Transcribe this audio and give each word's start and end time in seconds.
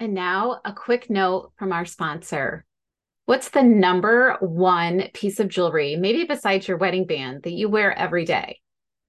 And 0.00 0.14
now, 0.14 0.62
a 0.64 0.72
quick 0.72 1.10
note 1.10 1.52
from 1.58 1.72
our 1.72 1.84
sponsor. 1.84 2.64
What's 3.26 3.50
the 3.50 3.62
number 3.62 4.38
one 4.40 5.10
piece 5.12 5.38
of 5.40 5.48
jewelry, 5.48 5.94
maybe 5.96 6.24
besides 6.24 6.66
your 6.66 6.78
wedding 6.78 7.04
band, 7.04 7.42
that 7.42 7.52
you 7.52 7.68
wear 7.68 7.92
every 7.92 8.24
day? 8.24 8.60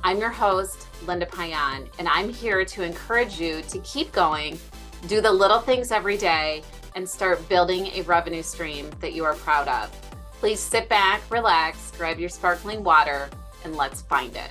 I'm 0.03 0.19
your 0.19 0.29
host, 0.29 0.87
Linda 1.05 1.25
Payan, 1.25 1.89
and 1.99 2.07
I'm 2.07 2.29
here 2.29 2.63
to 2.63 2.83
encourage 2.83 3.39
you 3.39 3.61
to 3.63 3.79
keep 3.79 4.11
going, 4.13 4.57
do 5.07 5.19
the 5.19 5.31
little 5.31 5.59
things 5.59 5.91
every 5.91 6.17
day, 6.17 6.63
and 6.95 7.07
start 7.07 7.47
building 7.49 7.87
a 7.87 8.03
revenue 8.03 8.43
stream 8.43 8.89
that 9.01 9.13
you 9.13 9.25
are 9.25 9.33
proud 9.33 9.67
of. 9.67 9.91
Please 10.39 10.59
sit 10.59 10.87
back, 10.87 11.21
relax, 11.29 11.91
grab 11.97 12.19
your 12.19 12.29
sparkling 12.29 12.83
water, 12.83 13.29
and 13.65 13.75
let's 13.75 14.01
find 14.03 14.35
it. 14.35 14.49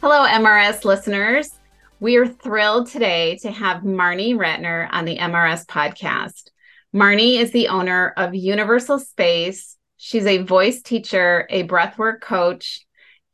Hello, 0.00 0.26
MRS 0.26 0.84
listeners. 0.84 1.58
We 2.02 2.16
are 2.16 2.26
thrilled 2.26 2.88
today 2.88 3.38
to 3.42 3.52
have 3.52 3.84
Marni 3.84 4.34
Ratner 4.34 4.88
on 4.90 5.04
the 5.04 5.18
MRS 5.18 5.64
podcast. 5.66 6.50
Marni 6.92 7.38
is 7.38 7.52
the 7.52 7.68
owner 7.68 8.12
of 8.16 8.32
UniverSOUL 8.32 8.98
Space. 8.98 9.76
She's 9.98 10.26
a 10.26 10.42
voice 10.42 10.82
teacher, 10.82 11.46
a 11.48 11.62
breathwork 11.62 12.20
coach, 12.20 12.84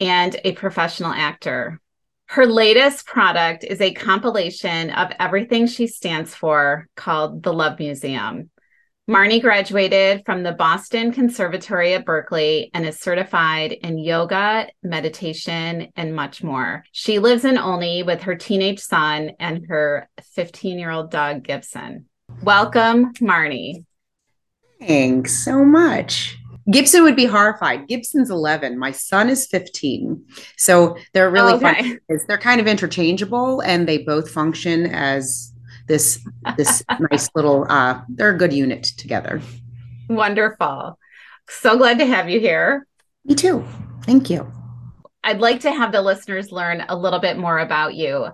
and 0.01 0.39
a 0.45 0.53
professional 0.53 1.15
actor. 1.15 1.81
Her 2.27 2.45
latest 2.45 3.07
product 3.07 3.65
is 3.65 3.81
a 3.81 3.95
compilation 3.95 4.91
of 4.91 5.13
everything 5.19 5.67
she 5.67 5.87
stands 5.87 6.35
for 6.35 6.89
called 6.95 7.43
the 7.43 7.55
Love 7.55 7.79
Museum. 7.79 8.51
Marni 9.09 9.41
graduated 9.41 10.23
from 10.27 10.43
the 10.43 10.53
Boston 10.53 11.13
Conservatory 11.13 11.95
at 11.95 12.05
Berklee 12.05 12.69
and 12.75 12.85
is 12.85 13.01
certified 13.01 13.73
in 13.73 13.97
yoga, 13.97 14.69
meditation, 14.83 15.89
and 15.97 16.15
much 16.15 16.43
more. 16.43 16.85
She 16.93 17.19
lives 17.19 17.47
in 17.47 17.57
Olney 17.57 18.03
with 18.03 18.21
her 18.21 18.35
teenage 18.35 18.81
son 18.81 19.31
and 19.41 19.65
her 19.69 20.11
15 20.35 20.79
year 20.79 20.91
old 20.91 21.11
dog, 21.11 21.43
Gibson. 21.43 22.05
Welcome, 22.43 23.15
Marni. 23.15 23.87
Thanks 24.79 25.43
so 25.43 25.65
much. 25.65 26.37
Gibson 26.71 27.03
would 27.03 27.17
be 27.17 27.25
horrified. 27.25 27.89
Gibson's 27.89 28.31
11. 28.31 28.79
My 28.79 28.91
son 28.91 29.31
is 29.31 29.47
15. 29.47 30.23
So 30.59 30.99
they're 31.15 31.31
really 31.31 31.55
oh, 31.55 31.57
okay. 31.57 31.83
fun. 32.09 32.21
They're 32.29 32.37
kind 32.37 32.61
of 32.61 32.67
interchangeable 32.67 33.63
and 33.63 33.89
they 33.89 33.97
both 33.97 34.31
function 34.31 34.85
as 34.85 35.55
this 35.89 36.25
this 36.57 36.83
nice 37.11 37.29
little 37.35 37.67
uh 37.69 38.03
they're 38.09 38.31
a 38.31 38.39
good 38.39 38.53
unit 38.53 38.85
together. 38.85 39.41
Wonderful. 40.09 40.99
So 41.49 41.77
glad 41.77 41.99
to 41.99 42.07
have 42.07 42.29
you 42.29 42.41
here. 42.41 42.87
Me 43.25 43.35
too. 43.35 43.65
Thank 44.03 44.31
you. 44.31 44.51
I'd 45.25 45.41
like 45.41 45.61
to 45.61 45.73
have 45.73 45.93
the 45.93 46.01
listeners 46.01 46.53
learn 46.53 46.85
a 46.89 46.97
little 46.97 47.19
bit 47.19 47.37
more 47.37 47.59
about 47.59 47.95
you 47.95 48.29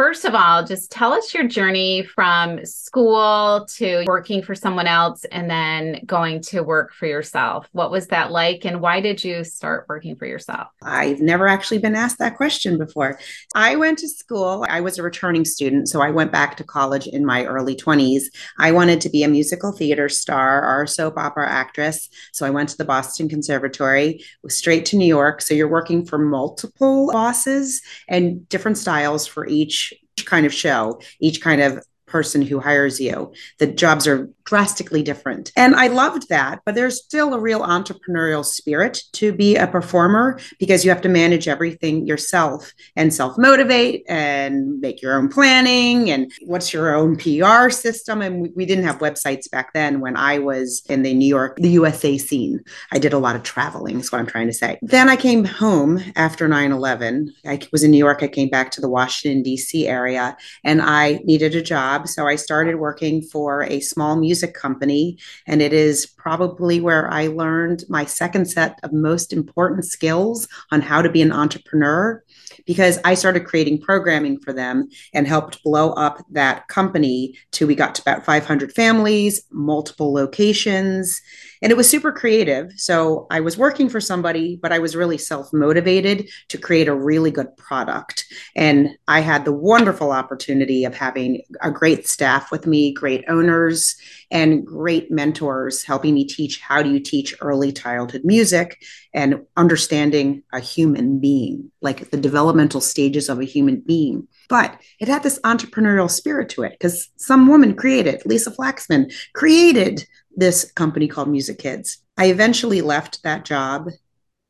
First 0.00 0.24
of 0.24 0.34
all, 0.34 0.64
just 0.64 0.90
tell 0.90 1.12
us 1.12 1.34
your 1.34 1.46
journey 1.46 2.02
from 2.02 2.64
school 2.64 3.66
to 3.74 4.04
working 4.06 4.42
for 4.42 4.54
someone 4.54 4.86
else 4.86 5.26
and 5.26 5.50
then 5.50 6.00
going 6.06 6.40
to 6.44 6.62
work 6.62 6.94
for 6.94 7.04
yourself. 7.04 7.68
What 7.72 7.90
was 7.90 8.06
that 8.06 8.30
like 8.30 8.64
and 8.64 8.80
why 8.80 9.02
did 9.02 9.22
you 9.22 9.44
start 9.44 9.84
working 9.90 10.16
for 10.16 10.24
yourself? 10.24 10.68
I've 10.82 11.20
never 11.20 11.46
actually 11.46 11.80
been 11.80 11.94
asked 11.94 12.16
that 12.18 12.38
question 12.38 12.78
before. 12.78 13.18
I 13.54 13.76
went 13.76 13.98
to 13.98 14.08
school, 14.08 14.64
I 14.70 14.80
was 14.80 14.98
a 14.98 15.02
returning 15.02 15.44
student, 15.44 15.90
so 15.90 16.00
I 16.00 16.10
went 16.10 16.32
back 16.32 16.56
to 16.56 16.64
college 16.64 17.06
in 17.06 17.26
my 17.26 17.44
early 17.44 17.76
20s. 17.76 18.22
I 18.58 18.72
wanted 18.72 19.02
to 19.02 19.10
be 19.10 19.22
a 19.22 19.28
musical 19.28 19.70
theater 19.70 20.08
star 20.08 20.64
or 20.64 20.84
a 20.84 20.88
soap 20.88 21.18
opera 21.18 21.46
actress, 21.46 22.08
so 22.32 22.46
I 22.46 22.50
went 22.50 22.70
to 22.70 22.78
the 22.78 22.86
Boston 22.86 23.28
Conservatory, 23.28 24.24
was 24.42 24.56
straight 24.56 24.86
to 24.86 24.96
New 24.96 25.04
York. 25.04 25.42
So 25.42 25.52
you're 25.52 25.68
working 25.68 26.06
for 26.06 26.16
multiple 26.16 27.12
bosses 27.12 27.82
and 28.08 28.48
different 28.48 28.78
styles 28.78 29.26
for 29.26 29.46
each 29.46 29.89
kind 30.26 30.46
of 30.46 30.54
show, 30.54 31.00
each 31.20 31.40
kind 31.40 31.60
of 31.60 31.84
person 32.06 32.42
who 32.42 32.58
hires 32.58 33.00
you. 33.00 33.32
The 33.58 33.68
jobs 33.68 34.06
are 34.06 34.30
drastically 34.50 35.00
different. 35.00 35.52
And 35.54 35.76
I 35.76 35.86
loved 35.86 36.28
that, 36.28 36.60
but 36.66 36.74
there's 36.74 37.00
still 37.00 37.34
a 37.34 37.40
real 37.40 37.60
entrepreneurial 37.60 38.44
spirit 38.44 39.00
to 39.12 39.32
be 39.32 39.54
a 39.54 39.68
performer 39.68 40.40
because 40.58 40.84
you 40.84 40.90
have 40.90 41.00
to 41.02 41.08
manage 41.08 41.46
everything 41.46 42.04
yourself 42.04 42.72
and 42.96 43.14
self 43.14 43.38
motivate 43.38 44.02
and 44.08 44.80
make 44.80 45.00
your 45.00 45.16
own 45.16 45.28
planning 45.28 46.10
and 46.10 46.32
what's 46.42 46.72
your 46.72 46.96
own 46.96 47.14
PR 47.14 47.70
system. 47.70 48.22
And 48.22 48.42
we, 48.42 48.48
we, 48.56 48.66
didn't 48.66 48.82
have 48.84 48.98
websites 48.98 49.48
back 49.48 49.72
then 49.72 50.00
when 50.00 50.16
I 50.16 50.40
was 50.40 50.82
in 50.88 51.02
the 51.02 51.14
New 51.14 51.28
York, 51.28 51.56
the 51.56 51.70
USA 51.70 52.18
scene. 52.18 52.58
I 52.90 52.98
did 52.98 53.12
a 53.12 53.18
lot 53.18 53.36
of 53.36 53.44
traveling, 53.44 54.00
is 54.00 54.10
what 54.10 54.18
I'm 54.18 54.26
trying 54.26 54.48
to 54.48 54.52
say. 54.52 54.80
Then 54.82 55.08
I 55.08 55.14
came 55.14 55.44
home 55.44 56.02
after 56.16 56.48
9 56.48 56.72
11. 56.72 57.32
I 57.46 57.60
was 57.70 57.84
in 57.84 57.92
New 57.92 57.98
York. 57.98 58.24
I 58.24 58.28
came 58.28 58.48
back 58.48 58.72
to 58.72 58.80
the 58.80 58.88
Washington, 58.88 59.44
D.C. 59.44 59.86
area 59.86 60.36
and 60.64 60.82
I 60.82 61.20
needed 61.24 61.54
a 61.54 61.62
job. 61.62 62.08
So 62.08 62.26
I 62.26 62.34
started 62.34 62.76
working 62.76 63.22
for 63.22 63.62
a 63.62 63.78
small 63.78 64.16
music 64.16 64.39
music 64.40 64.54
company. 64.54 65.18
And 65.46 65.60
it 65.60 65.72
is 65.72 66.06
probably 66.06 66.80
where 66.80 67.10
I 67.10 67.26
learned 67.26 67.84
my 67.88 68.06
second 68.06 68.46
set 68.46 68.78
of 68.82 68.92
most 68.92 69.32
important 69.32 69.84
skills 69.84 70.48
on 70.72 70.80
how 70.80 71.02
to 71.02 71.10
be 71.10 71.20
an 71.20 71.32
entrepreneur 71.32 72.22
because 72.66 72.98
I 73.04 73.14
started 73.14 73.44
creating 73.44 73.82
programming 73.82 74.40
for 74.40 74.52
them 74.54 74.88
and 75.12 75.26
helped 75.26 75.62
blow 75.62 75.92
up 75.92 76.24
that 76.30 76.68
company 76.68 77.36
to 77.52 77.66
we 77.66 77.74
got 77.74 77.94
to 77.96 78.02
about 78.02 78.24
500 78.24 78.72
families, 78.72 79.42
multiple 79.50 80.12
locations 80.12 81.20
and 81.62 81.70
it 81.70 81.76
was 81.76 81.88
super 81.88 82.10
creative. 82.10 82.72
So 82.76 83.26
I 83.30 83.40
was 83.40 83.58
working 83.58 83.88
for 83.88 84.00
somebody, 84.00 84.56
but 84.56 84.72
I 84.72 84.78
was 84.78 84.96
really 84.96 85.18
self 85.18 85.52
motivated 85.52 86.30
to 86.48 86.58
create 86.58 86.88
a 86.88 86.94
really 86.94 87.30
good 87.30 87.54
product. 87.56 88.24
And 88.56 88.90
I 89.08 89.20
had 89.20 89.44
the 89.44 89.52
wonderful 89.52 90.10
opportunity 90.10 90.84
of 90.84 90.94
having 90.94 91.42
a 91.60 91.70
great 91.70 92.08
staff 92.08 92.50
with 92.50 92.66
me, 92.66 92.92
great 92.92 93.24
owners, 93.28 93.96
and 94.30 94.64
great 94.64 95.10
mentors 95.10 95.82
helping 95.82 96.14
me 96.14 96.24
teach 96.24 96.60
how 96.60 96.82
do 96.82 96.90
you 96.90 97.00
teach 97.00 97.34
early 97.40 97.72
childhood 97.72 98.22
music 98.24 98.80
and 99.12 99.44
understanding 99.56 100.42
a 100.52 100.60
human 100.60 101.18
being, 101.18 101.70
like 101.80 102.10
the 102.10 102.16
developmental 102.16 102.80
stages 102.80 103.28
of 103.28 103.40
a 103.40 103.44
human 103.44 103.80
being. 103.80 104.28
But 104.48 104.80
it 105.00 105.08
had 105.08 105.22
this 105.22 105.40
entrepreneurial 105.40 106.10
spirit 106.10 106.48
to 106.50 106.62
it 106.62 106.72
because 106.72 107.08
some 107.16 107.48
woman 107.48 107.74
created, 107.74 108.22
Lisa 108.24 108.50
Flaxman 108.50 109.12
created 109.34 110.06
this 110.36 110.70
company 110.72 111.08
called 111.08 111.28
Music 111.28 111.58
Kids. 111.58 111.98
I 112.16 112.26
eventually 112.26 112.82
left 112.82 113.22
that 113.22 113.44
job 113.44 113.88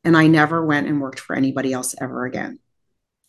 and 0.03 0.17
I 0.17 0.27
never 0.27 0.65
went 0.65 0.87
and 0.87 1.01
worked 1.01 1.19
for 1.19 1.35
anybody 1.35 1.73
else 1.73 1.95
ever 1.99 2.25
again. 2.25 2.59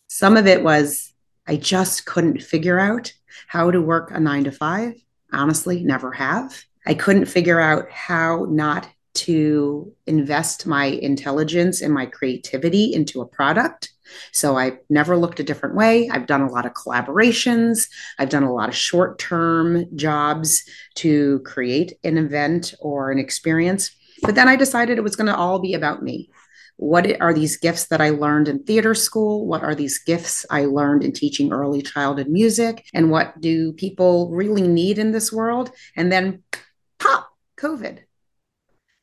Some 0.07 0.37
of 0.37 0.47
it 0.47 0.63
was 0.63 1.13
I 1.47 1.57
just 1.57 2.05
couldn't 2.05 2.41
figure 2.41 2.79
out 2.79 3.13
how 3.47 3.71
to 3.71 3.81
work 3.81 4.11
a 4.11 4.19
nine 4.19 4.45
to 4.45 4.51
five. 4.51 4.93
Honestly, 5.33 5.83
never 5.83 6.11
have. 6.11 6.63
I 6.85 6.93
couldn't 6.93 7.25
figure 7.25 7.59
out 7.59 7.89
how 7.91 8.45
not 8.49 8.87
to 9.13 9.93
invest 10.07 10.65
my 10.65 10.85
intelligence 10.85 11.81
and 11.81 11.93
my 11.93 12.05
creativity 12.05 12.93
into 12.93 13.21
a 13.21 13.27
product. 13.27 13.91
So 14.31 14.57
I've 14.57 14.77
never 14.89 15.17
looked 15.17 15.39
a 15.39 15.43
different 15.43 15.75
way. 15.75 16.09
I've 16.09 16.27
done 16.27 16.41
a 16.41 16.51
lot 16.51 16.65
of 16.65 16.73
collaborations. 16.73 17.87
I've 18.19 18.29
done 18.29 18.43
a 18.43 18.53
lot 18.53 18.69
of 18.69 18.75
short 18.75 19.19
term 19.19 19.85
jobs 19.95 20.63
to 20.95 21.39
create 21.45 21.93
an 22.03 22.17
event 22.17 22.73
or 22.79 23.11
an 23.11 23.19
experience. 23.19 23.91
But 24.21 24.35
then 24.35 24.47
I 24.47 24.55
decided 24.55 24.97
it 24.97 25.03
was 25.03 25.15
going 25.15 25.27
to 25.27 25.35
all 25.35 25.59
be 25.59 25.73
about 25.73 26.03
me. 26.03 26.29
What 26.77 27.21
are 27.21 27.33
these 27.33 27.57
gifts 27.57 27.87
that 27.87 28.01
I 28.01 28.09
learned 28.09 28.47
in 28.47 28.63
theater 28.63 28.95
school? 28.95 29.45
What 29.45 29.63
are 29.63 29.75
these 29.75 29.99
gifts 29.99 30.45
I 30.49 30.65
learned 30.65 31.03
in 31.03 31.11
teaching 31.11 31.51
early 31.51 31.81
childhood 31.81 32.27
music? 32.27 32.85
And 32.93 33.11
what 33.11 33.39
do 33.39 33.73
people 33.73 34.31
really 34.31 34.67
need 34.67 34.97
in 34.97 35.11
this 35.11 35.31
world? 35.31 35.71
And 35.95 36.11
then 36.11 36.43
pop, 36.99 37.29
COVID. 37.57 37.99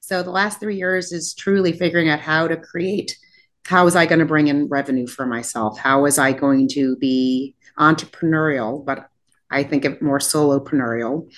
So 0.01 0.23
the 0.23 0.31
last 0.31 0.59
three 0.59 0.77
years 0.77 1.13
is 1.13 1.35
truly 1.35 1.73
figuring 1.73 2.09
out 2.09 2.21
how 2.21 2.49
to 2.49 2.57
create. 2.57 3.17
How 3.65 3.85
was 3.85 3.95
I 3.95 4.07
going 4.07 4.19
to 4.19 4.25
bring 4.25 4.49
in 4.49 4.67
revenue 4.67 5.07
for 5.07 5.25
myself? 5.25 5.79
How 5.79 6.03
was 6.03 6.19
I 6.19 6.33
going 6.33 6.69
to 6.71 6.97
be 6.97 7.55
entrepreneurial, 7.79 8.85
but 8.85 9.09
I 9.51 9.65
think 9.65 9.85
of 9.85 10.01
more 10.01 10.19
solopreneur. 10.19 11.29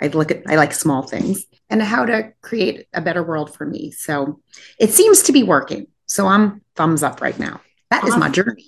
I 0.00 0.08
look 0.08 0.30
at 0.30 0.42
I 0.46 0.56
like 0.56 0.72
small 0.72 1.02
things 1.02 1.46
and 1.70 1.82
how 1.82 2.04
to 2.04 2.32
create 2.42 2.86
a 2.92 3.00
better 3.00 3.22
world 3.22 3.54
for 3.54 3.66
me. 3.66 3.90
So 3.90 4.40
it 4.78 4.90
seems 4.90 5.22
to 5.24 5.32
be 5.32 5.42
working. 5.42 5.86
So 6.06 6.26
I'm 6.26 6.60
thumbs 6.74 7.02
up 7.02 7.20
right 7.20 7.38
now. 7.38 7.60
That 7.90 8.04
awesome. 8.04 8.14
is 8.14 8.16
my 8.18 8.28
journey. 8.28 8.66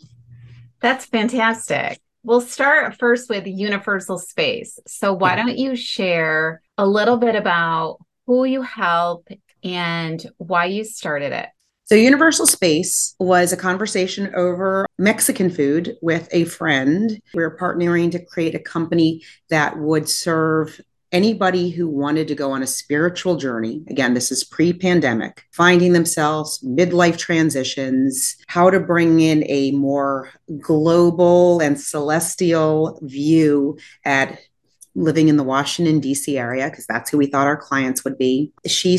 That's 0.80 1.06
fantastic. 1.06 2.00
We'll 2.22 2.40
start 2.40 2.98
first 2.98 3.28
with 3.28 3.44
UniverSOUL 3.44 4.20
Space. 4.20 4.78
So 4.86 5.12
why 5.12 5.36
don't 5.36 5.56
you 5.56 5.76
share 5.76 6.62
a 6.76 6.86
little 6.86 7.16
bit 7.16 7.36
about 7.36 7.98
who 8.26 8.44
you 8.44 8.62
help 8.62 9.28
and 9.64 10.24
why 10.36 10.66
you 10.66 10.84
started 10.84 11.32
it? 11.32 11.48
So, 11.88 11.94
UniverSOUL 11.94 12.46
Space 12.46 13.14
was 13.18 13.50
a 13.50 13.56
conversation 13.56 14.30
over 14.34 14.84
Mexican 14.98 15.48
food 15.48 15.96
with 16.02 16.28
a 16.32 16.44
friend. 16.44 17.18
We 17.32 17.42
were 17.42 17.56
partnering 17.56 18.12
to 18.12 18.22
create 18.22 18.54
a 18.54 18.58
company 18.58 19.22
that 19.48 19.78
would 19.78 20.06
serve 20.06 20.78
anybody 21.12 21.70
who 21.70 21.88
wanted 21.88 22.28
to 22.28 22.34
go 22.34 22.52
on 22.52 22.62
a 22.62 22.66
spiritual 22.66 23.36
journey 23.36 23.82
again 23.88 24.14
this 24.14 24.30
is 24.30 24.44
pre-pandemic 24.44 25.44
finding 25.52 25.92
themselves 25.92 26.60
midlife 26.62 27.16
transitions 27.16 28.36
how 28.46 28.68
to 28.70 28.80
bring 28.80 29.20
in 29.20 29.42
a 29.46 29.70
more 29.72 30.30
global 30.60 31.60
and 31.60 31.80
celestial 31.80 32.98
view 33.02 33.76
at 34.04 34.38
living 34.98 35.28
in 35.28 35.36
the 35.36 35.44
Washington, 35.44 36.00
D.C. 36.00 36.36
area, 36.36 36.68
because 36.68 36.86
that's 36.86 37.10
who 37.10 37.18
we 37.18 37.26
thought 37.26 37.46
our 37.46 37.56
clients 37.56 38.04
would 38.04 38.18
be. 38.18 38.52
She 38.66 38.98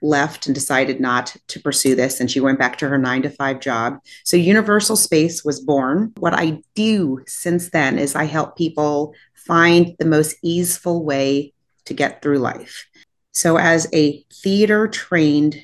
left 0.00 0.46
and 0.46 0.54
decided 0.54 1.00
not 1.00 1.36
to 1.48 1.60
pursue 1.60 1.94
this, 1.94 2.20
and 2.20 2.30
she 2.30 2.40
went 2.40 2.58
back 2.58 2.78
to 2.78 2.88
her 2.88 2.98
nine 2.98 3.22
to 3.22 3.30
five 3.30 3.60
job. 3.60 3.98
So, 4.24 4.36
UniverSOUL 4.36 4.96
Space 4.96 5.44
was 5.44 5.60
born. 5.60 6.12
What 6.18 6.34
I 6.34 6.62
do 6.74 7.22
since 7.26 7.70
then 7.70 7.98
is 7.98 8.14
I 8.14 8.24
help 8.24 8.56
people 8.56 9.14
find 9.46 9.94
the 9.98 10.06
most 10.06 10.36
easeful 10.42 11.04
way 11.04 11.52
to 11.86 11.94
get 11.94 12.22
through 12.22 12.38
life. 12.38 12.86
So, 13.32 13.56
as 13.56 13.88
a 13.92 14.24
theater 14.42 14.88
trained 14.88 15.56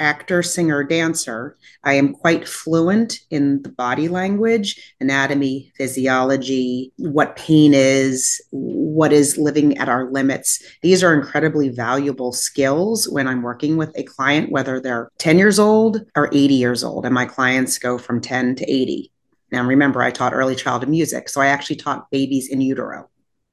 actor, 0.00 0.42
singer, 0.42 0.82
dancer, 0.82 1.56
I 1.84 1.94
am 1.94 2.14
quite 2.14 2.48
fluent 2.48 3.20
in 3.30 3.62
the 3.62 3.68
body 3.68 4.08
language, 4.08 4.94
anatomy, 4.98 5.72
physiology, 5.76 6.92
what 6.96 7.36
pain 7.36 7.72
is, 7.74 8.40
what 8.50 9.12
is 9.12 9.36
living 9.36 9.76
at 9.76 9.90
our 9.90 10.10
limits. 10.10 10.62
These 10.82 11.04
are 11.04 11.14
incredibly 11.14 11.68
valuable 11.68 12.32
skills 12.32 13.08
when 13.08 13.28
I'm 13.28 13.42
working 13.42 13.76
with 13.76 13.92
a 13.94 14.02
client, 14.02 14.50
whether 14.50 14.80
they're 14.80 15.10
10 15.18 15.38
years 15.38 15.58
old 15.58 16.00
or 16.16 16.30
80 16.32 16.54
years 16.54 16.82
old. 16.82 17.04
And 17.04 17.14
my 17.14 17.26
clients 17.26 17.78
go 17.78 17.98
from 17.98 18.22
10 18.22 18.56
to 18.56 18.64
80. 18.64 19.12
Now, 19.52 19.66
remember, 19.66 20.02
I 20.02 20.10
taught 20.10 20.32
early 20.32 20.56
childhood 20.56 20.88
music. 20.88 21.28
So 21.28 21.40
I 21.40 21.48
actually 21.48 21.76
taught 21.76 22.10
babies 22.10 22.48
in 22.48 22.60
utero, 22.60 23.09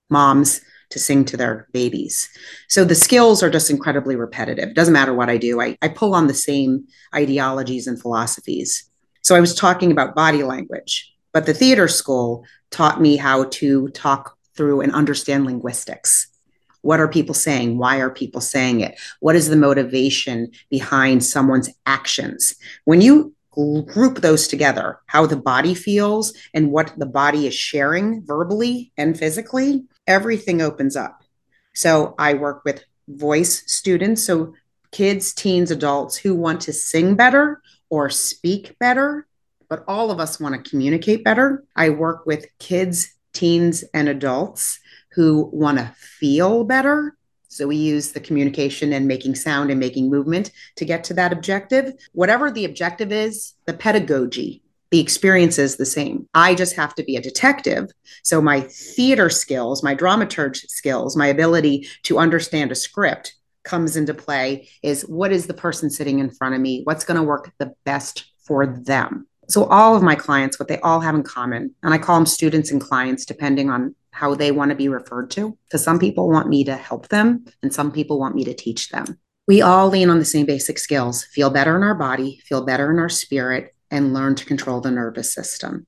moms 0.09 0.61
to 0.89 0.99
sing 0.99 1.25
to 1.25 1.37
their 1.37 1.67
babies. 1.73 2.29
So 2.69 2.85
the 2.85 2.95
skills 2.95 3.43
are 3.43 3.49
just 3.49 3.69
incredibly 3.69 4.15
repetitive. 4.15 4.69
It 4.69 4.75
doesn't 4.75 4.93
matter 4.93 5.13
what 5.13 5.29
I 5.29 5.37
do, 5.37 5.61
I, 5.61 5.77
I 5.81 5.89
pull 5.89 6.15
on 6.15 6.27
the 6.27 6.33
same 6.33 6.87
ideologies 7.13 7.87
and 7.87 7.99
philosophies. 7.99 8.89
So 9.21 9.35
I 9.35 9.41
was 9.41 9.53
talking 9.53 9.91
about 9.91 10.15
body 10.15 10.43
language, 10.43 11.13
but 11.33 11.45
the 11.45 11.53
theater 11.53 11.87
school 11.87 12.45
taught 12.71 13.01
me 13.01 13.17
how 13.17 13.45
to 13.45 13.89
talk 13.89 14.37
through 14.55 14.81
and 14.81 14.93
understand 14.93 15.45
linguistics. 15.45 16.27
What 16.81 17.01
are 17.01 17.07
people 17.09 17.35
saying? 17.35 17.77
Why 17.77 17.97
are 17.97 18.09
people 18.09 18.39
saying 18.39 18.79
it? 18.79 18.97
What 19.19 19.35
is 19.35 19.49
the 19.49 19.57
motivation 19.57 20.51
behind 20.69 21.25
someone's 21.25 21.69
actions? 21.85 22.55
When 22.85 23.01
you 23.01 23.35
group 23.85 24.21
those 24.21 24.47
together, 24.47 24.99
how 25.07 25.25
the 25.25 25.35
body 25.35 25.73
feels 25.73 26.33
and 26.53 26.71
what 26.71 26.93
the 26.97 27.05
body 27.05 27.47
is 27.47 27.55
sharing 27.55 28.23
verbally 28.25 28.91
and 28.97 29.17
physically, 29.17 29.83
everything 30.07 30.61
opens 30.61 30.95
up. 30.95 31.23
So 31.73 32.15
I 32.17 32.33
work 32.33 32.63
with 32.65 32.83
voice 33.07 33.63
students, 33.71 34.23
so 34.23 34.53
kids, 34.91 35.33
teens, 35.33 35.71
adults 35.71 36.17
who 36.17 36.33
want 36.35 36.61
to 36.61 36.73
sing 36.73 37.15
better 37.15 37.61
or 37.89 38.09
speak 38.09 38.77
better, 38.79 39.27
but 39.69 39.83
all 39.87 40.11
of 40.11 40.19
us 40.19 40.39
want 40.39 40.55
to 40.55 40.69
communicate 40.69 41.23
better. 41.23 41.63
I 41.75 41.89
work 41.89 42.25
with 42.25 42.47
kids, 42.59 43.13
teens, 43.33 43.83
and 43.93 44.09
adults 44.09 44.79
who 45.11 45.49
want 45.53 45.77
to 45.77 45.93
feel 45.97 46.63
better. 46.63 47.15
So 47.47 47.67
we 47.67 47.75
use 47.75 48.11
the 48.11 48.19
communication 48.19 48.93
and 48.93 49.07
making 49.07 49.35
sound 49.35 49.71
and 49.71 49.79
making 49.79 50.09
movement 50.09 50.51
to 50.75 50.85
get 50.85 51.03
to 51.05 51.13
that 51.15 51.33
objective. 51.33 51.93
Whatever 52.13 52.51
the 52.51 52.65
objective 52.65 53.11
is, 53.11 53.53
the 53.65 53.73
pedagogy 53.73 54.63
the 54.91 54.99
experience 54.99 55.57
is 55.57 55.77
the 55.77 55.85
same. 55.85 56.27
I 56.33 56.55
just 56.55 56.75
have 56.75 56.95
to 56.95 57.03
be 57.03 57.15
a 57.15 57.21
detective. 57.21 57.89
So 58.23 58.41
my 58.41 58.61
theater 58.61 59.29
skills, 59.29 59.83
my 59.83 59.95
dramaturge 59.95 60.57
skills, 60.69 61.17
my 61.17 61.27
ability 61.27 61.87
to 62.03 62.19
understand 62.19 62.71
a 62.71 62.75
script 62.75 63.35
comes 63.63 63.97
into 63.97 64.13
play 64.13 64.69
is 64.81 65.01
what 65.01 65.31
is 65.31 65.47
the 65.47 65.53
person 65.53 65.89
sitting 65.89 66.19
in 66.19 66.29
front 66.29 66.55
of 66.55 66.61
me? 66.61 66.81
What's 66.85 67.03
going 67.03 67.19
to 67.19 67.23
work 67.23 67.51
the 67.57 67.73
best 67.83 68.31
for 68.45 68.65
them? 68.65 69.27
So 69.49 69.65
all 69.65 69.95
of 69.95 70.03
my 70.03 70.15
clients, 70.15 70.59
what 70.59 70.67
they 70.67 70.79
all 70.79 70.99
have 70.99 71.15
in 71.15 71.23
common, 71.23 71.73
and 71.83 71.93
I 71.93 71.97
call 71.97 72.15
them 72.15 72.25
students 72.25 72.71
and 72.71 72.81
clients 72.81 73.25
depending 73.25 73.69
on 73.69 73.95
how 74.11 74.35
they 74.35 74.51
want 74.51 74.69
to 74.69 74.75
be 74.75 74.89
referred 74.89 75.29
to, 75.31 75.57
because 75.67 75.83
some 75.83 75.99
people 75.99 76.29
want 76.29 76.49
me 76.49 76.63
to 76.65 76.75
help 76.75 77.07
them 77.09 77.45
and 77.61 77.73
some 77.73 77.91
people 77.91 78.19
want 78.19 78.35
me 78.35 78.43
to 78.45 78.53
teach 78.53 78.89
them. 78.89 79.19
We 79.47 79.61
all 79.61 79.87
lean 79.87 80.09
on 80.09 80.19
the 80.19 80.25
same 80.25 80.45
basic 80.45 80.77
skills 80.77 81.23
feel 81.23 81.49
better 81.49 81.77
in 81.77 81.83
our 81.83 81.95
body, 81.95 82.41
feel 82.45 82.65
better 82.65 82.91
in 82.91 82.99
our 82.99 83.09
spirit, 83.09 83.73
and 83.91 84.13
learn 84.13 84.35
to 84.35 84.45
control 84.45 84.81
the 84.81 84.91
nervous 84.91 85.33
system. 85.33 85.87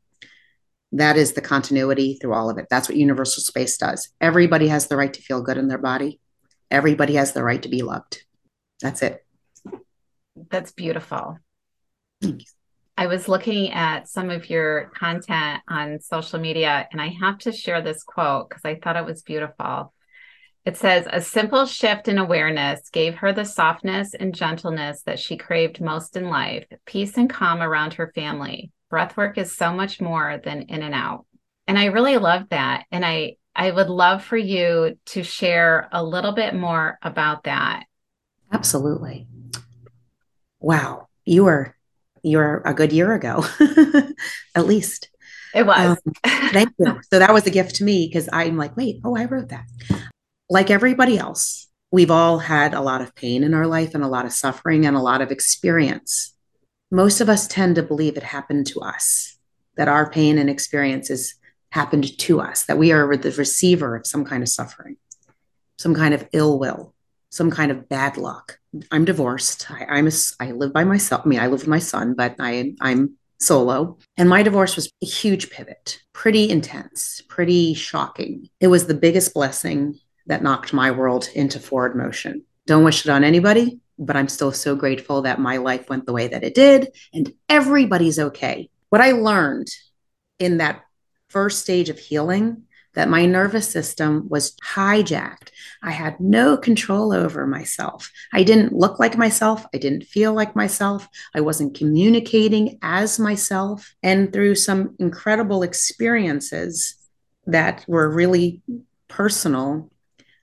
That 0.92 1.18
is 1.18 1.34
the 1.34 1.42
continuity 1.42 2.18
through 2.20 2.34
all 2.34 2.50
of 2.50 2.58
it. 2.58 2.68
That's 2.70 2.90
what 2.90 2.98
UniverSOUL 2.98 3.42
Space 3.42 3.78
does. 3.78 4.10
Everybody 4.20 4.68
has 4.70 4.88
the 4.88 4.98
right 4.98 5.14
to 5.14 5.22
feel 5.22 5.42
good 5.42 5.58
in 5.58 5.68
their 5.68 5.78
body. 5.78 6.20
Everybody 6.72 7.16
has 7.16 7.34
the 7.34 7.44
right 7.44 7.62
to 7.62 7.70
be 7.70 7.82
loved. 7.82 8.24
That's 8.82 9.02
it. 9.02 9.24
That's 10.50 10.72
beautiful. 10.72 11.38
Thanks. 12.22 12.56
I 12.98 13.08
was 13.08 13.30
looking 13.30 13.72
at 13.72 14.10
some 14.10 14.30
of 14.30 14.50
your 14.50 14.92
content 14.94 15.62
on 15.70 16.02
social 16.02 16.38
media, 16.38 16.86
and 16.92 17.02
I 17.02 17.08
have 17.22 17.38
to 17.40 17.52
share 17.54 17.82
this 17.82 18.04
quote 18.04 18.50
because 18.50 18.66
I 18.66 18.76
thought 18.76 18.98
it 18.98 19.06
was 19.06 19.22
beautiful. 19.22 19.94
It 20.66 20.76
says, 20.78 21.08
a 21.12 21.22
simple 21.22 21.66
shift 21.66 22.08
in 22.08 22.18
awareness 22.18 22.90
gave 22.90 23.16
her 23.16 23.32
the 23.32 23.46
softness 23.46 24.14
and 24.14 24.36
gentleness 24.36 25.02
that 25.04 25.20
she 25.20 25.38
craved 25.38 25.80
most 25.80 26.18
in 26.18 26.30
life, 26.30 26.66
peace 26.86 27.18
and 27.18 27.30
calm 27.30 27.62
around 27.62 27.94
her 27.94 28.12
family. 28.14 28.72
Breathwork 28.92 29.38
is 29.38 29.56
so 29.56 29.72
much 29.74 30.02
more 30.02 30.40
than 30.44 30.64
in 30.64 30.82
and 30.82 30.94
out. 30.94 31.26
And 31.68 31.80
I 31.80 31.86
really 31.86 32.18
love 32.18 32.50
that. 32.50 32.86
And 32.92 33.06
I, 33.06 33.38
I 33.56 33.72
would 33.72 33.90
love 33.90 34.24
for 34.24 34.38
you 34.38 34.98
to 35.08 35.24
share 35.24 35.88
a 35.92 36.04
little 36.04 36.34
bit 36.34 36.54
more 36.54 37.00
about 37.02 37.44
that. 37.46 37.86
Absolutely. 38.52 39.28
Wow. 40.60 41.08
You 41.26 41.46
were 41.46 41.76
you 42.22 42.38
were 42.38 42.62
a 42.66 42.74
good 42.74 42.92
year 42.92 43.14
ago, 43.14 43.46
at 44.56 44.66
least. 44.66 45.10
It 45.56 45.66
was. 45.66 45.98
Um, 46.06 46.14
thank 46.52 46.74
you. 46.78 47.00
So 47.10 47.20
that 47.20 47.34
was 47.34 47.48
a 47.48 47.50
gift 47.50 47.76
to 47.76 47.86
me 47.86 48.08
because 48.08 48.28
I'm 48.34 48.58
like, 48.58 48.76
wait, 48.76 49.00
oh, 49.06 49.16
I 49.16 49.24
wrote 49.26 49.50
that 49.50 49.66
like 50.50 50.72
everybody 50.72 51.18
else, 51.18 51.68
we've 51.92 52.12
all 52.12 52.40
had 52.40 52.74
a 52.74 52.82
lot 52.82 53.02
of 53.02 53.16
pain 53.16 53.44
in 53.44 53.54
our 53.54 53.68
life 53.68 53.94
and 53.94 54.04
a 54.04 54.08
lot 54.08 54.26
of 54.26 54.34
suffering 54.34 54.86
and 54.86 54.96
a 54.96 55.02
lot 55.02 55.22
of 55.22 55.32
experience. 55.32 56.34
Most 56.92 57.22
of 57.22 57.30
us 57.30 57.48
tend 57.48 57.76
to 57.76 57.84
believe 57.84 58.18
it 58.18 58.24
happened 58.24 58.68
to 58.68 58.80
us, 58.80 59.38
that 59.78 59.88
our 59.88 60.10
pain 60.10 60.38
and 60.38 60.50
experiences 60.50 61.36
happened 61.72 62.18
to 62.18 62.42
us, 62.42 62.64
that 62.66 62.80
we 62.80 62.92
are 62.92 63.16
the 63.16 63.32
receiver 63.32 63.96
of 63.96 64.08
some 64.08 64.26
kind 64.26 64.42
of 64.42 64.50
suffering, 64.50 64.98
some 65.78 65.94
kind 65.94 66.14
of 66.16 66.28
ill 66.34 66.58
will, 66.58 66.96
some 67.30 67.52
kind 67.52 67.72
of 67.72 67.88
bad 67.88 68.18
luck. 68.18 68.60
I'm 68.92 69.06
divorced. 69.06 69.70
I, 69.70 69.86
I'm 69.86 70.08
a, 70.08 70.12
I 70.40 70.52
live 70.52 70.74
by 70.74 70.84
myself. 70.84 71.22
I 71.26 71.30
mean, 71.30 71.40
I 71.40 71.48
live 71.48 71.62
with 71.62 71.68
my 71.68 71.80
son, 71.80 72.16
but 72.16 72.36
I, 72.40 72.74
I'm 72.82 73.18
solo. 73.40 74.00
And 74.18 74.28
my 74.28 74.42
divorce 74.42 74.76
was 74.76 74.92
a 75.04 75.06
huge 75.06 75.52
pivot, 75.52 76.00
pretty 76.14 76.50
intense, 76.50 77.22
pretty 77.30 77.76
shocking. 77.76 78.50
It 78.60 78.68
was 78.68 78.88
the 78.88 78.96
biggest 78.96 79.36
blessing 79.36 80.00
that 80.30 80.44
knocked 80.44 80.74
my 80.74 80.92
world 80.92 81.28
into 81.36 81.60
forward 81.60 81.96
motion. 81.96 82.44
Don't 82.66 82.84
wish 82.84 83.06
it 83.06 83.12
on 83.12 83.24
anybody, 83.24 83.80
but 83.98 84.16
I'm 84.16 84.30
still 84.30 84.52
so 84.52 84.76
grateful 84.76 85.24
that 85.24 85.40
my 85.40 85.58
life 85.58 85.90
went 85.90 86.06
the 86.06 86.14
way 86.14 86.28
that 86.28 86.44
it 86.44 86.56
did 86.56 86.96
and 87.14 87.34
everybody's 87.50 88.20
okay. 88.20 88.70
What 88.90 89.02
I 89.02 89.12
learned 89.12 89.68
in 90.38 90.58
that 90.58 90.84
first 91.28 91.60
stage 91.60 91.90
of 91.90 92.00
healing 92.00 92.64
that 92.96 93.10
my 93.10 93.26
nervous 93.26 93.70
system 93.70 94.28
was 94.30 94.56
hijacked. 94.58 95.50
I 95.82 95.92
had 95.92 96.20
no 96.20 96.58
control 96.58 97.14
over 97.14 97.46
myself. 97.46 98.12
I 98.34 98.44
didn't 98.44 98.74
look 98.74 99.00
like 99.00 99.18
myself. 99.18 99.66
I 99.74 99.78
didn't 99.78 100.06
feel 100.06 100.34
like 100.34 100.56
myself. 100.56 101.08
I 101.36 101.42
wasn't 101.42 101.78
communicating 101.78 102.80
as 102.82 103.20
myself. 103.20 103.94
And 104.02 104.34
through 104.34 104.56
some 104.56 104.96
incredible 105.00 105.62
experiences 105.64 106.96
that 107.46 107.86
were 107.88 108.10
really 108.10 108.62
personal, 109.08 109.92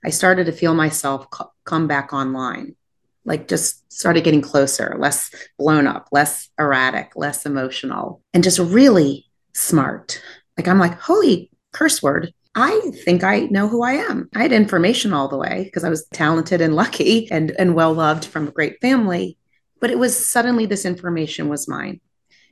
I 0.07 0.09
started 0.09 0.45
to 0.45 0.53
feel 0.53 0.73
myself 0.73 1.27
come 1.65 1.85
back 1.85 2.13
online. 2.13 2.77
Like 3.25 3.49
just 3.49 3.91
started 3.91 4.23
getting 4.23 4.39
closer, 4.39 4.95
less 4.97 5.29
blown 5.59 5.85
up, 5.85 6.07
less 6.13 6.47
erratic, 6.57 7.11
less 7.17 7.45
emotional, 7.45 8.21
and 8.33 8.41
just 8.41 8.57
really 8.57 9.25
smart. 9.53 10.23
Like 10.57 10.69
I'm 10.69 10.79
like, 10.79 10.97
holy 10.97 11.51
curse 11.73 12.01
word. 12.01 12.33
I 12.55 12.79
think 13.03 13.25
I 13.25 13.47
know 13.47 13.67
who 13.67 13.83
I 13.83 13.95
am. 13.95 14.29
I 14.33 14.43
had 14.43 14.53
information 14.53 15.11
all 15.11 15.27
the 15.27 15.37
way 15.37 15.65
because 15.65 15.83
I 15.83 15.89
was 15.89 16.07
talented 16.13 16.61
and 16.61 16.73
lucky 16.73 17.29
and, 17.29 17.51
and 17.59 17.75
well 17.75 17.91
loved 17.91 18.23
from 18.23 18.47
a 18.47 18.51
great 18.51 18.79
family. 18.79 19.37
But 19.81 19.91
it 19.91 19.99
was 19.99 20.29
suddenly 20.29 20.65
this 20.65 20.85
information 20.85 21.49
was 21.49 21.67
mine. 21.67 21.99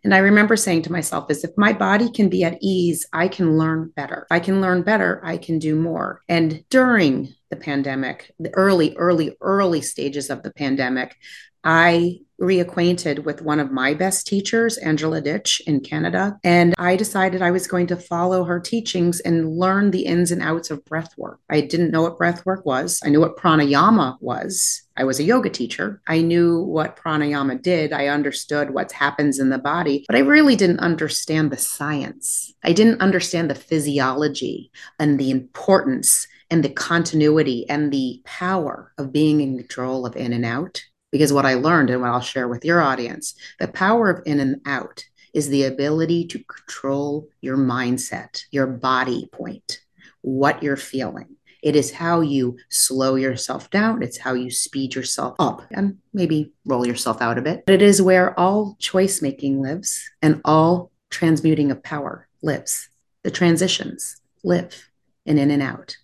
And 0.06 0.14
I 0.14 0.20
remember 0.20 0.56
saying 0.56 0.84
to 0.84 0.92
myself, 0.92 1.32
is 1.32 1.44
if 1.44 1.58
my 1.58 1.74
body 1.74 2.12
can 2.12 2.30
be 2.30 2.44
at 2.44 2.60
ease, 2.62 3.08
I 3.12 3.28
can 3.28 3.58
learn 3.58 3.92
better. 3.96 4.28
If 4.30 4.36
I 4.36 4.40
can 4.40 4.62
learn 4.62 4.84
better, 4.84 5.20
I 5.24 5.38
can 5.38 5.58
do 5.58 5.76
more. 5.76 6.22
And 6.30 6.64
during 6.70 7.34
the 7.50 7.56
pandemic, 7.56 8.32
the 8.38 8.52
early, 8.52 8.96
early, 8.98 9.36
early 9.42 9.82
stages 9.82 10.30
of 10.30 10.44
the 10.44 10.52
pandemic, 10.52 11.16
I 11.64 12.20
reacquainted 12.42 13.24
with 13.24 13.42
one 13.42 13.60
of 13.60 13.72
my 13.72 13.94
best 13.94 14.28
teachers, 14.28 14.78
Angela 14.78 15.22
Ditch 15.22 15.62
in 15.66 15.80
Canada, 15.80 16.38
and 16.44 16.74
I 16.78 16.96
decided 16.96 17.42
I 17.42 17.52
was 17.52 17.68
going 17.68 17.88
to 17.88 17.96
follow 17.96 18.44
her 18.44 18.60
teachings 18.60 19.20
and 19.22 19.58
learn 19.58 19.92
the 19.92 20.06
ins 20.06 20.32
and 20.32 20.42
outs 20.42 20.72
of 20.72 20.84
breath 20.86 21.18
work. 21.18 21.40
I 21.50 21.62
didn't 21.62 21.92
know 21.92 22.04
what 22.04 22.18
breath 22.18 22.46
work 22.46 22.66
was. 22.66 23.00
I 23.06 23.10
knew 23.10 23.22
what 23.22 23.38
pranayama 23.38 24.18
was. 24.22 24.84
I 24.98 25.04
was 25.04 25.20
a 25.20 25.24
yoga 25.24 25.50
teacher. 25.50 26.02
I 26.08 26.22
knew 26.22 26.62
what 26.62 26.98
pranayama 26.98 27.62
did. 27.62 27.92
I 27.92 28.08
understood 28.08 28.72
what 28.72 28.92
happens 28.92 29.40
in 29.40 29.50
the 29.50 29.58
body, 29.58 30.06
but 30.08 30.16
I 30.16 30.20
really 30.20 30.56
didn't 30.56 30.80
understand 30.80 31.52
the 31.52 31.58
science. 31.58 32.54
I 32.64 32.72
didn't 32.72 33.02
understand 33.02 33.50
the 33.50 33.56
physiology 33.56 34.72
and 35.00 35.20
the 35.20 35.32
importance 35.32 36.28
and 36.50 36.64
the 36.64 36.70
continuity 36.70 37.68
and 37.70 37.92
the 37.92 38.22
power 38.24 38.94
of 38.98 39.12
being 39.12 39.42
in 39.42 39.58
control 39.58 40.06
of 40.06 40.16
in 40.16 40.32
and 40.32 40.46
out 40.46 40.84
because 41.16 41.32
what 41.32 41.46
I 41.46 41.54
learned 41.54 41.90
and 41.90 42.02
what 42.02 42.10
I'll 42.10 42.20
share 42.20 42.50
with 42.50 42.66
your 42.66 42.82
audience, 42.82 43.36
the 43.58 43.70
power 43.70 44.10
of 44.10 44.22
in 44.26 44.42
and 44.42 44.60
out 44.66 45.02
is 45.34 45.48
the 45.48 45.64
ability 45.64 46.28
to 46.28 46.40
control 46.40 47.30
your 47.40 47.56
mindset, 47.56 48.44
your 48.52 48.68
body 48.68 49.30
point, 49.32 49.80
what 50.20 50.62
you're 50.62 50.76
feeling. 50.76 51.38
It 51.64 51.78
is 51.78 51.94
how 51.94 52.20
you 52.20 52.58
slow 52.70 53.16
yourself 53.16 53.70
down. 53.70 54.04
It's 54.04 54.18
how 54.18 54.34
you 54.34 54.52
speed 54.52 54.94
yourself 54.94 55.38
up 55.40 55.62
and 55.72 56.00
maybe 56.14 56.52
roll 56.66 56.86
yourself 56.86 57.22
out 57.22 57.38
a 57.38 57.42
bit. 57.42 57.66
But 57.66 57.76
it 57.76 57.82
is 57.82 58.02
where 58.02 58.38
all 58.38 58.76
choice 58.80 59.22
making 59.22 59.62
lives 59.62 59.98
and 60.22 60.42
all 60.44 60.92
transmuting 61.12 61.72
of 61.72 61.82
power 61.82 62.28
lives. 62.42 62.90
The 63.24 63.32
transitions 63.32 64.18
live 64.44 64.90
in 65.26 65.38
in 65.38 65.50
and 65.50 65.64
out. 65.64 65.96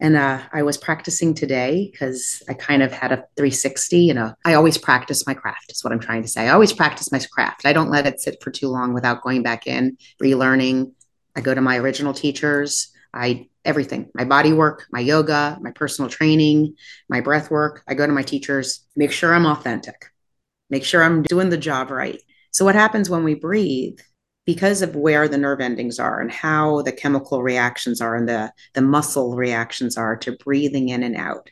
And 0.00 0.16
uh, 0.16 0.42
I 0.52 0.62
was 0.62 0.76
practicing 0.76 1.32
today 1.32 1.88
because 1.90 2.42
I 2.48 2.54
kind 2.54 2.82
of 2.82 2.92
had 2.92 3.12
a 3.12 3.24
360. 3.36 3.98
You 3.98 4.14
know, 4.14 4.34
I 4.44 4.54
always 4.54 4.76
practice 4.76 5.26
my 5.26 5.34
craft, 5.34 5.72
is 5.72 5.82
what 5.82 5.92
I'm 5.92 6.00
trying 6.00 6.22
to 6.22 6.28
say. 6.28 6.48
I 6.48 6.52
always 6.52 6.72
practice 6.72 7.10
my 7.10 7.20
craft. 7.32 7.64
I 7.64 7.72
don't 7.72 7.90
let 7.90 8.06
it 8.06 8.20
sit 8.20 8.42
for 8.42 8.50
too 8.50 8.68
long 8.68 8.92
without 8.92 9.22
going 9.22 9.42
back 9.42 9.66
in, 9.66 9.96
relearning. 10.22 10.92
I 11.34 11.40
go 11.40 11.54
to 11.54 11.60
my 11.60 11.78
original 11.78 12.12
teachers. 12.12 12.92
I 13.14 13.48
everything 13.64 14.10
my 14.14 14.24
body 14.24 14.52
work, 14.52 14.86
my 14.90 15.00
yoga, 15.00 15.58
my 15.60 15.70
personal 15.72 16.10
training, 16.10 16.76
my 17.08 17.20
breath 17.20 17.50
work. 17.50 17.82
I 17.88 17.94
go 17.94 18.06
to 18.06 18.12
my 18.12 18.22
teachers, 18.22 18.86
make 18.94 19.12
sure 19.12 19.34
I'm 19.34 19.46
authentic, 19.46 20.12
make 20.70 20.84
sure 20.84 21.02
I'm 21.02 21.22
doing 21.22 21.48
the 21.48 21.56
job 21.56 21.90
right. 21.90 22.20
So, 22.52 22.64
what 22.64 22.74
happens 22.74 23.10
when 23.10 23.24
we 23.24 23.34
breathe 23.34 23.98
because 24.46 24.80
of 24.80 24.96
where 24.96 25.28
the 25.28 25.36
nerve 25.36 25.60
endings 25.60 25.98
are 25.98 26.20
and 26.20 26.30
how 26.30 26.80
the 26.82 26.92
chemical 26.92 27.42
reactions 27.42 28.00
are 28.00 28.14
and 28.14 28.28
the, 28.28 28.52
the 28.74 28.80
muscle 28.80 29.36
reactions 29.36 29.96
are 29.98 30.16
to 30.16 30.32
breathing 30.32 30.88
in 30.88 31.02
and 31.02 31.16
out, 31.16 31.50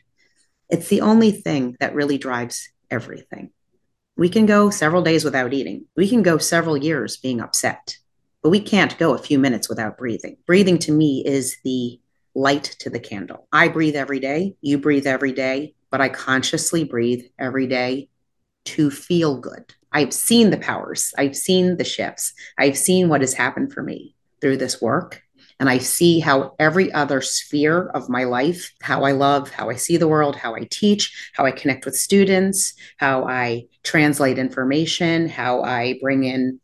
it's 0.69 0.87
the 0.87 1.01
only 1.01 1.31
thing 1.31 1.75
that 1.79 1.93
really 1.93 2.17
drives 2.17 2.69
everything. 2.89 3.51
We 4.17 4.29
can 4.29 4.45
go 4.45 4.69
several 4.69 5.01
days 5.01 5.25
without 5.25 5.53
eating. 5.53 5.85
We 5.97 6.07
can 6.07 6.23
go 6.23 6.37
several 6.37 6.77
years 6.77 7.17
being 7.17 7.41
upset, 7.41 7.97
but 8.41 8.49
we 8.49 8.61
can't 8.61 8.97
go 8.97 9.13
a 9.13 9.19
few 9.19 9.37
minutes 9.37 9.67
without 9.67 9.97
breathing. 9.97 10.37
Breathing 10.47 10.79
to 10.79 10.93
me 10.93 11.21
is 11.25 11.57
the 11.65 11.99
light 12.33 12.75
to 12.79 12.89
the 12.89 12.99
candle. 12.99 13.47
I 13.51 13.67
breathe 13.67 13.95
every 13.95 14.21
day. 14.21 14.55
You 14.61 14.77
breathe 14.77 15.05
every 15.05 15.33
day, 15.33 15.75
but 15.91 15.99
I 15.99 16.07
consciously 16.07 16.85
breathe 16.85 17.25
every 17.37 17.67
day 17.67 18.07
to 18.65 18.89
feel 18.89 19.37
good. 19.39 19.73
I've 19.95 20.13
seen 20.13 20.49
the 20.49 20.57
powers, 20.57 21.13
I've 21.17 21.37
seen 21.37 21.77
the 21.77 21.85
shifts, 21.85 22.33
I've 22.59 22.77
seen 22.77 23.07
what 23.07 23.21
has 23.21 23.33
happened 23.33 23.71
for 23.71 23.81
me 23.81 24.13
through 24.41 24.57
this 24.57 24.81
work. 24.81 25.21
And 25.57 25.69
I 25.69 25.77
see 25.77 26.19
how 26.19 26.53
every 26.59 26.91
other 26.91 27.21
sphere 27.21 27.87
of 27.93 28.09
my 28.09 28.25
life, 28.25 28.73
how 28.81 29.05
I 29.05 29.13
love, 29.13 29.51
how 29.51 29.69
I 29.69 29.75
see 29.75 29.95
the 29.95 30.09
world, 30.09 30.35
how 30.35 30.53
I 30.53 30.67
teach, 30.69 31.31
how 31.33 31.45
I 31.45 31.51
connect 31.51 31.85
with 31.85 31.95
students, 31.95 32.73
how 32.97 33.23
I 33.23 33.67
translate 33.83 34.37
information, 34.37 35.29
how 35.29 35.63
I 35.63 35.97
bring 36.01 36.25
in 36.25 36.59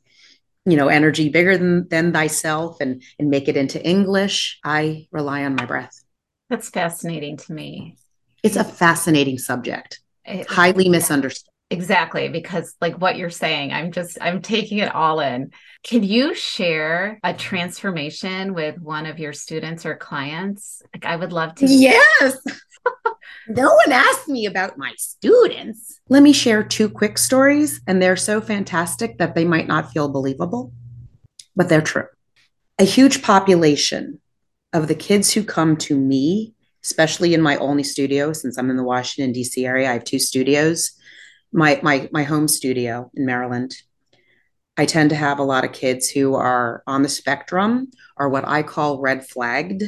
you 0.65 0.77
know 0.77 0.89
energy 0.89 1.29
bigger 1.29 1.57
than 1.57 1.87
than 1.87 2.13
thyself 2.13 2.79
and 2.81 3.01
and 3.17 3.31
make 3.31 3.47
it 3.47 3.57
into 3.57 3.83
english 3.83 4.59
i 4.63 5.07
rely 5.11 5.43
on 5.43 5.55
my 5.55 5.65
breath. 5.65 6.03
That's 6.49 6.69
fascinating 6.69 7.37
to 7.37 7.53
me. 7.53 7.95
It's 8.43 8.57
a 8.57 8.63
fascinating 8.63 9.39
subject. 9.39 10.01
It, 10.23 10.47
highly 10.47 10.87
misunderstood 10.87 11.50
Exactly, 11.71 12.27
because 12.27 12.75
like 12.81 12.99
what 12.99 13.15
you're 13.15 13.29
saying, 13.29 13.71
I'm 13.71 13.93
just 13.93 14.17
I'm 14.19 14.41
taking 14.41 14.79
it 14.79 14.93
all 14.93 15.21
in. 15.21 15.51
Can 15.83 16.03
you 16.03 16.35
share 16.35 17.17
a 17.23 17.33
transformation 17.33 18.53
with 18.53 18.77
one 18.77 19.05
of 19.05 19.19
your 19.19 19.31
students 19.31 19.85
or 19.85 19.95
clients? 19.95 20.83
Like 20.93 21.05
I 21.05 21.15
would 21.15 21.31
love 21.31 21.55
to. 21.55 21.65
Yes. 21.65 22.37
no 23.47 23.73
one 23.73 23.93
asked 23.93 24.27
me 24.27 24.45
about 24.45 24.77
my 24.77 24.93
students. 24.97 25.97
Let 26.09 26.23
me 26.23 26.33
share 26.33 26.61
two 26.61 26.89
quick 26.89 27.17
stories, 27.17 27.79
and 27.87 28.01
they're 28.01 28.17
so 28.17 28.41
fantastic 28.41 29.17
that 29.19 29.33
they 29.33 29.45
might 29.45 29.67
not 29.67 29.93
feel 29.93 30.09
believable, 30.09 30.73
but 31.55 31.69
they're 31.69 31.81
true. 31.81 32.07
A 32.79 32.83
huge 32.83 33.21
population 33.21 34.19
of 34.73 34.89
the 34.89 34.95
kids 34.95 35.31
who 35.31 35.45
come 35.45 35.77
to 35.77 35.97
me, 35.97 36.53
especially 36.83 37.33
in 37.33 37.41
my 37.41 37.55
only 37.57 37.83
studio, 37.83 38.33
since 38.33 38.57
I'm 38.57 38.69
in 38.69 38.75
the 38.75 38.83
Washington, 38.83 39.31
D.C. 39.31 39.65
area, 39.65 39.89
I 39.89 39.93
have 39.93 40.03
two 40.03 40.19
studios 40.19 40.97
my 41.51 41.79
my 41.83 42.09
my 42.11 42.23
home 42.23 42.47
studio 42.47 43.11
in 43.15 43.25
Maryland, 43.25 43.75
I 44.77 44.85
tend 44.85 45.09
to 45.09 45.15
have 45.15 45.39
a 45.39 45.43
lot 45.43 45.65
of 45.65 45.73
kids 45.73 46.09
who 46.09 46.35
are 46.35 46.83
on 46.87 47.03
the 47.03 47.09
spectrum 47.09 47.91
or 48.17 48.29
what 48.29 48.47
I 48.47 48.63
call 48.63 49.01
red 49.01 49.27
flagged. 49.27 49.83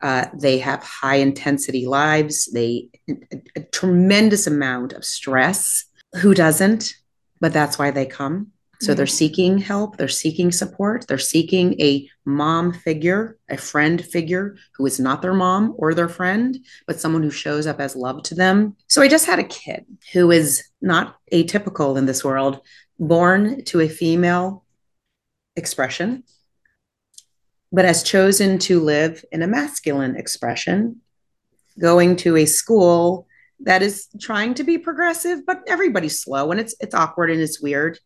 Uh, 0.00 0.26
they 0.34 0.58
have 0.58 0.82
high 0.82 1.16
intensity 1.16 1.86
lives. 1.86 2.50
They 2.52 2.88
a, 3.08 3.42
a 3.56 3.60
tremendous 3.60 4.46
amount 4.46 4.92
of 4.92 5.04
stress. 5.04 5.84
Who 6.22 6.34
doesn't? 6.34 6.94
But 7.40 7.52
that's 7.52 7.78
why 7.78 7.90
they 7.90 8.06
come. 8.06 8.52
So 8.80 8.94
they're 8.94 9.06
mm-hmm. 9.06 9.12
seeking 9.12 9.58
help, 9.58 9.96
they're 9.96 10.08
seeking 10.08 10.52
support, 10.52 11.06
they're 11.08 11.18
seeking 11.18 11.80
a 11.80 12.08
mom 12.24 12.72
figure, 12.72 13.36
a 13.48 13.56
friend 13.56 14.04
figure 14.04 14.56
who 14.74 14.86
is 14.86 15.00
not 15.00 15.20
their 15.20 15.34
mom 15.34 15.74
or 15.76 15.94
their 15.94 16.08
friend, 16.08 16.56
but 16.86 17.00
someone 17.00 17.22
who 17.22 17.30
shows 17.30 17.66
up 17.66 17.80
as 17.80 17.96
love 17.96 18.22
to 18.24 18.36
them. 18.36 18.76
So 18.86 19.02
I 19.02 19.08
just 19.08 19.26
had 19.26 19.40
a 19.40 19.44
kid 19.44 19.84
who 20.12 20.30
is 20.30 20.62
not 20.80 21.16
atypical 21.32 21.98
in 21.98 22.06
this 22.06 22.22
world, 22.22 22.60
born 23.00 23.64
to 23.64 23.80
a 23.80 23.88
female 23.88 24.64
expression, 25.56 26.22
but 27.72 27.84
has 27.84 28.04
chosen 28.04 28.58
to 28.60 28.80
live 28.80 29.24
in 29.32 29.42
a 29.42 29.48
masculine 29.48 30.14
expression, 30.14 31.00
going 31.80 32.14
to 32.16 32.36
a 32.36 32.46
school 32.46 33.26
that 33.60 33.82
is 33.82 34.06
trying 34.20 34.54
to 34.54 34.62
be 34.62 34.78
progressive, 34.78 35.44
but 35.44 35.64
everybody's 35.66 36.20
slow 36.20 36.52
and 36.52 36.60
it's 36.60 36.76
it's 36.78 36.94
awkward 36.94 37.28
and 37.28 37.40
it's 37.40 37.60
weird 37.60 37.98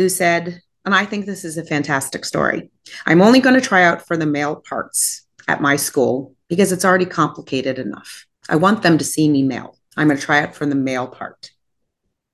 who 0.00 0.08
said, 0.08 0.62
and 0.86 0.94
I 0.94 1.04
think 1.04 1.26
this 1.26 1.44
is 1.44 1.58
a 1.58 1.64
fantastic 1.64 2.24
story. 2.24 2.70
I'm 3.04 3.20
only 3.20 3.40
going 3.40 3.54
to 3.54 3.60
try 3.60 3.84
out 3.84 4.06
for 4.06 4.16
the 4.16 4.26
male 4.26 4.56
parts 4.56 5.26
at 5.46 5.60
my 5.60 5.76
school 5.76 6.34
because 6.48 6.72
it's 6.72 6.86
already 6.86 7.04
complicated 7.04 7.78
enough. 7.78 8.26
I 8.48 8.56
want 8.56 8.82
them 8.82 8.96
to 8.96 9.04
see 9.04 9.28
me 9.28 9.42
male. 9.42 9.76
I'm 9.96 10.08
going 10.08 10.18
to 10.18 10.24
try 10.24 10.42
out 10.42 10.54
for 10.54 10.64
the 10.64 10.74
male 10.74 11.06
part. 11.06 11.50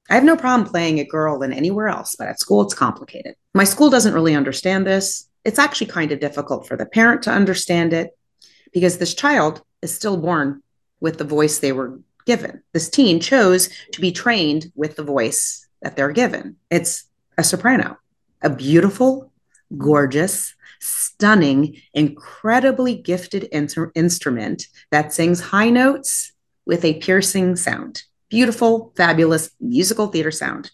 I 0.09 0.15
have 0.15 0.23
no 0.23 0.37
problem 0.37 0.69
playing 0.69 1.01
a 1.01 1.05
girl 1.05 1.41
than 1.41 1.53
anywhere 1.53 1.89
else, 1.89 2.15
but 2.17 2.29
at 2.29 2.39
school 2.39 2.63
it's 2.63 2.75
complicated. 2.75 3.35
My 3.53 3.65
school 3.65 3.91
doesn't 3.91 4.15
really 4.15 4.37
understand 4.37 4.87
this. 4.87 5.29
It's 5.45 5.59
actually 5.59 5.89
kind 5.89 6.13
of 6.13 6.21
difficult 6.21 6.69
for 6.69 6.77
the 6.77 6.87
parent 6.87 7.23
to 7.23 7.33
understand 7.33 7.93
it 7.93 8.17
because 8.73 8.99
this 8.99 9.15
child 9.15 9.63
is 9.83 9.93
still 9.93 10.17
born 10.17 10.63
with 11.01 11.19
the 11.19 11.25
voice 11.25 11.59
they 11.59 11.73
were 11.73 11.99
given. 12.27 12.63
This 12.73 12.89
teen 12.89 13.19
chose 13.19 13.69
to 13.93 14.01
be 14.01 14.13
trained 14.13 14.71
with 14.77 14.95
the 14.95 15.03
voice 15.03 15.67
that 15.83 15.97
they're 15.97 16.13
given. 16.13 16.57
It's 16.71 17.05
a 17.39 17.45
soprano, 17.45 17.99
a 18.43 18.51
beautiful, 18.51 19.33
gorgeous, 19.77 20.55
stunning, 20.81 21.81
incredibly 21.95 22.95
gifted 22.95 23.45
inter- 23.45 23.93
instrument 23.95 24.67
that 24.91 25.13
sings 25.13 25.41
high 25.41 25.71
notes 25.71 26.33
with 26.65 26.85
a 26.85 26.95
piercing 26.95 27.57
sound. 27.57 28.03
Beautiful, 28.29 28.93
fabulous 28.97 29.51
musical 29.61 30.09
theater 30.09 30.31
sound. 30.31 30.71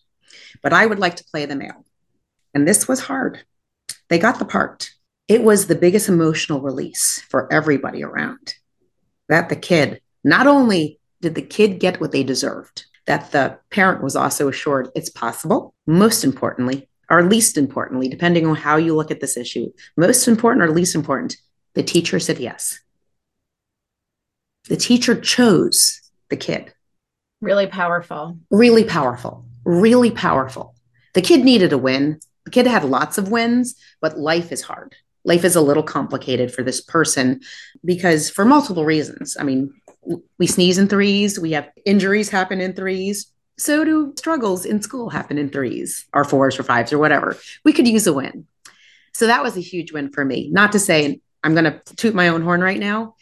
But 0.63 0.73
I 0.73 0.87
would 0.87 0.99
like 0.99 1.17
to 1.17 1.25
play 1.25 1.47
the 1.47 1.57
male. 1.57 1.85
And 2.55 2.67
this 2.67 2.89
was 2.89 3.01
hard. 3.01 3.45
They 4.09 4.19
got 4.19 4.39
the 4.39 4.45
part. 4.45 4.91
It 5.29 5.43
was 5.43 5.67
the 5.67 5.75
biggest 5.75 6.09
emotional 6.09 6.61
release 6.61 7.23
for 7.29 7.53
everybody 7.53 8.03
around. 8.03 8.55
That 9.29 9.49
the 9.49 9.57
kid, 9.57 10.01
not 10.25 10.47
only 10.47 10.99
did 11.21 11.35
the 11.35 11.43
kid 11.43 11.79
get 11.79 12.01
what 12.01 12.13
they 12.13 12.25
deserved, 12.25 12.87
that 13.07 13.33
the 13.33 13.59
parent 13.71 14.03
was 14.03 14.17
also 14.17 14.49
assured 14.49 14.91
it's 14.95 15.11
possible. 15.11 15.75
Most 15.87 16.25
importantly, 16.25 16.89
or 17.11 17.23
least 17.23 17.59
importantly, 17.59 18.09
depending 18.09 18.47
on 18.47 18.57
how 18.57 18.77
you 18.77 18.95
look 18.95 19.11
at 19.11 19.21
this 19.21 19.37
issue, 19.37 19.71
most 19.97 20.27
important 20.29 20.65
or 20.65 20.71
least 20.71 20.95
important, 20.95 21.37
the 21.75 21.83
teacher 21.83 22.19
said 22.21 22.39
yes. 22.39 22.81
The 24.69 24.77
teacher 24.77 25.21
chose 25.21 26.01
the 26.31 26.37
kid. 26.37 26.73
Really 27.41 27.67
powerful. 27.67 28.39
Really 28.51 28.85
powerful. 28.85 29.45
Really 29.65 30.11
powerful. 30.11 30.75
The 31.15 31.23
kid 31.23 31.45
needed 31.45 31.73
a 31.73 31.79
win. 31.79 32.21
The 32.45 32.51
kid 32.51 32.67
had 32.67 32.85
lots 32.85 33.19
of 33.19 33.31
wins, 33.31 33.75
but 34.01 34.19
life 34.19 34.53
is 34.53 34.63
hard. 34.63 34.95
Life 35.25 35.45
is 35.45 35.57
a 35.57 35.61
little 35.61 35.83
complicated 35.83 36.53
for 36.53 36.63
this 36.63 36.81
person 36.81 37.41
because, 37.85 38.31
for 38.31 38.45
multiple 38.45 38.85
reasons. 38.85 39.37
I 39.39 39.45
mean, 39.45 39.73
we 40.39 40.47
sneeze 40.47 40.79
in 40.79 40.89
threes, 40.89 41.39
we 41.39 41.53
have 41.53 41.71
injuries 41.85 42.29
happen 42.29 42.61
in 42.61 42.75
threes. 42.75 43.33
So 43.59 43.85
do 43.85 44.13
struggles 44.17 44.65
in 44.65 44.83
school 44.83 45.11
happen 45.11 45.39
in 45.39 45.51
threes 45.51 46.07
or 46.13 46.25
fours 46.25 46.59
or 46.59 46.63
fives 46.63 46.93
or 46.93 46.99
whatever. 46.99 47.37
We 47.65 47.73
could 47.73 47.87
use 47.87 48.07
a 48.07 48.13
win. 48.13 48.47
So 49.15 49.27
that 49.27 49.43
was 49.43 49.57
a 49.57 49.61
huge 49.61 49.93
win 49.93 50.11
for 50.11 50.25
me. 50.25 50.49
Not 50.51 50.73
to 50.73 50.79
say 50.79 51.21
I'm 51.45 51.55
going 51.55 51.65
to 51.65 51.81
toot 51.97 52.15
my 52.15 52.29
own 52.29 52.43
horn 52.43 52.61
right 52.61 52.81
now. 52.81 53.15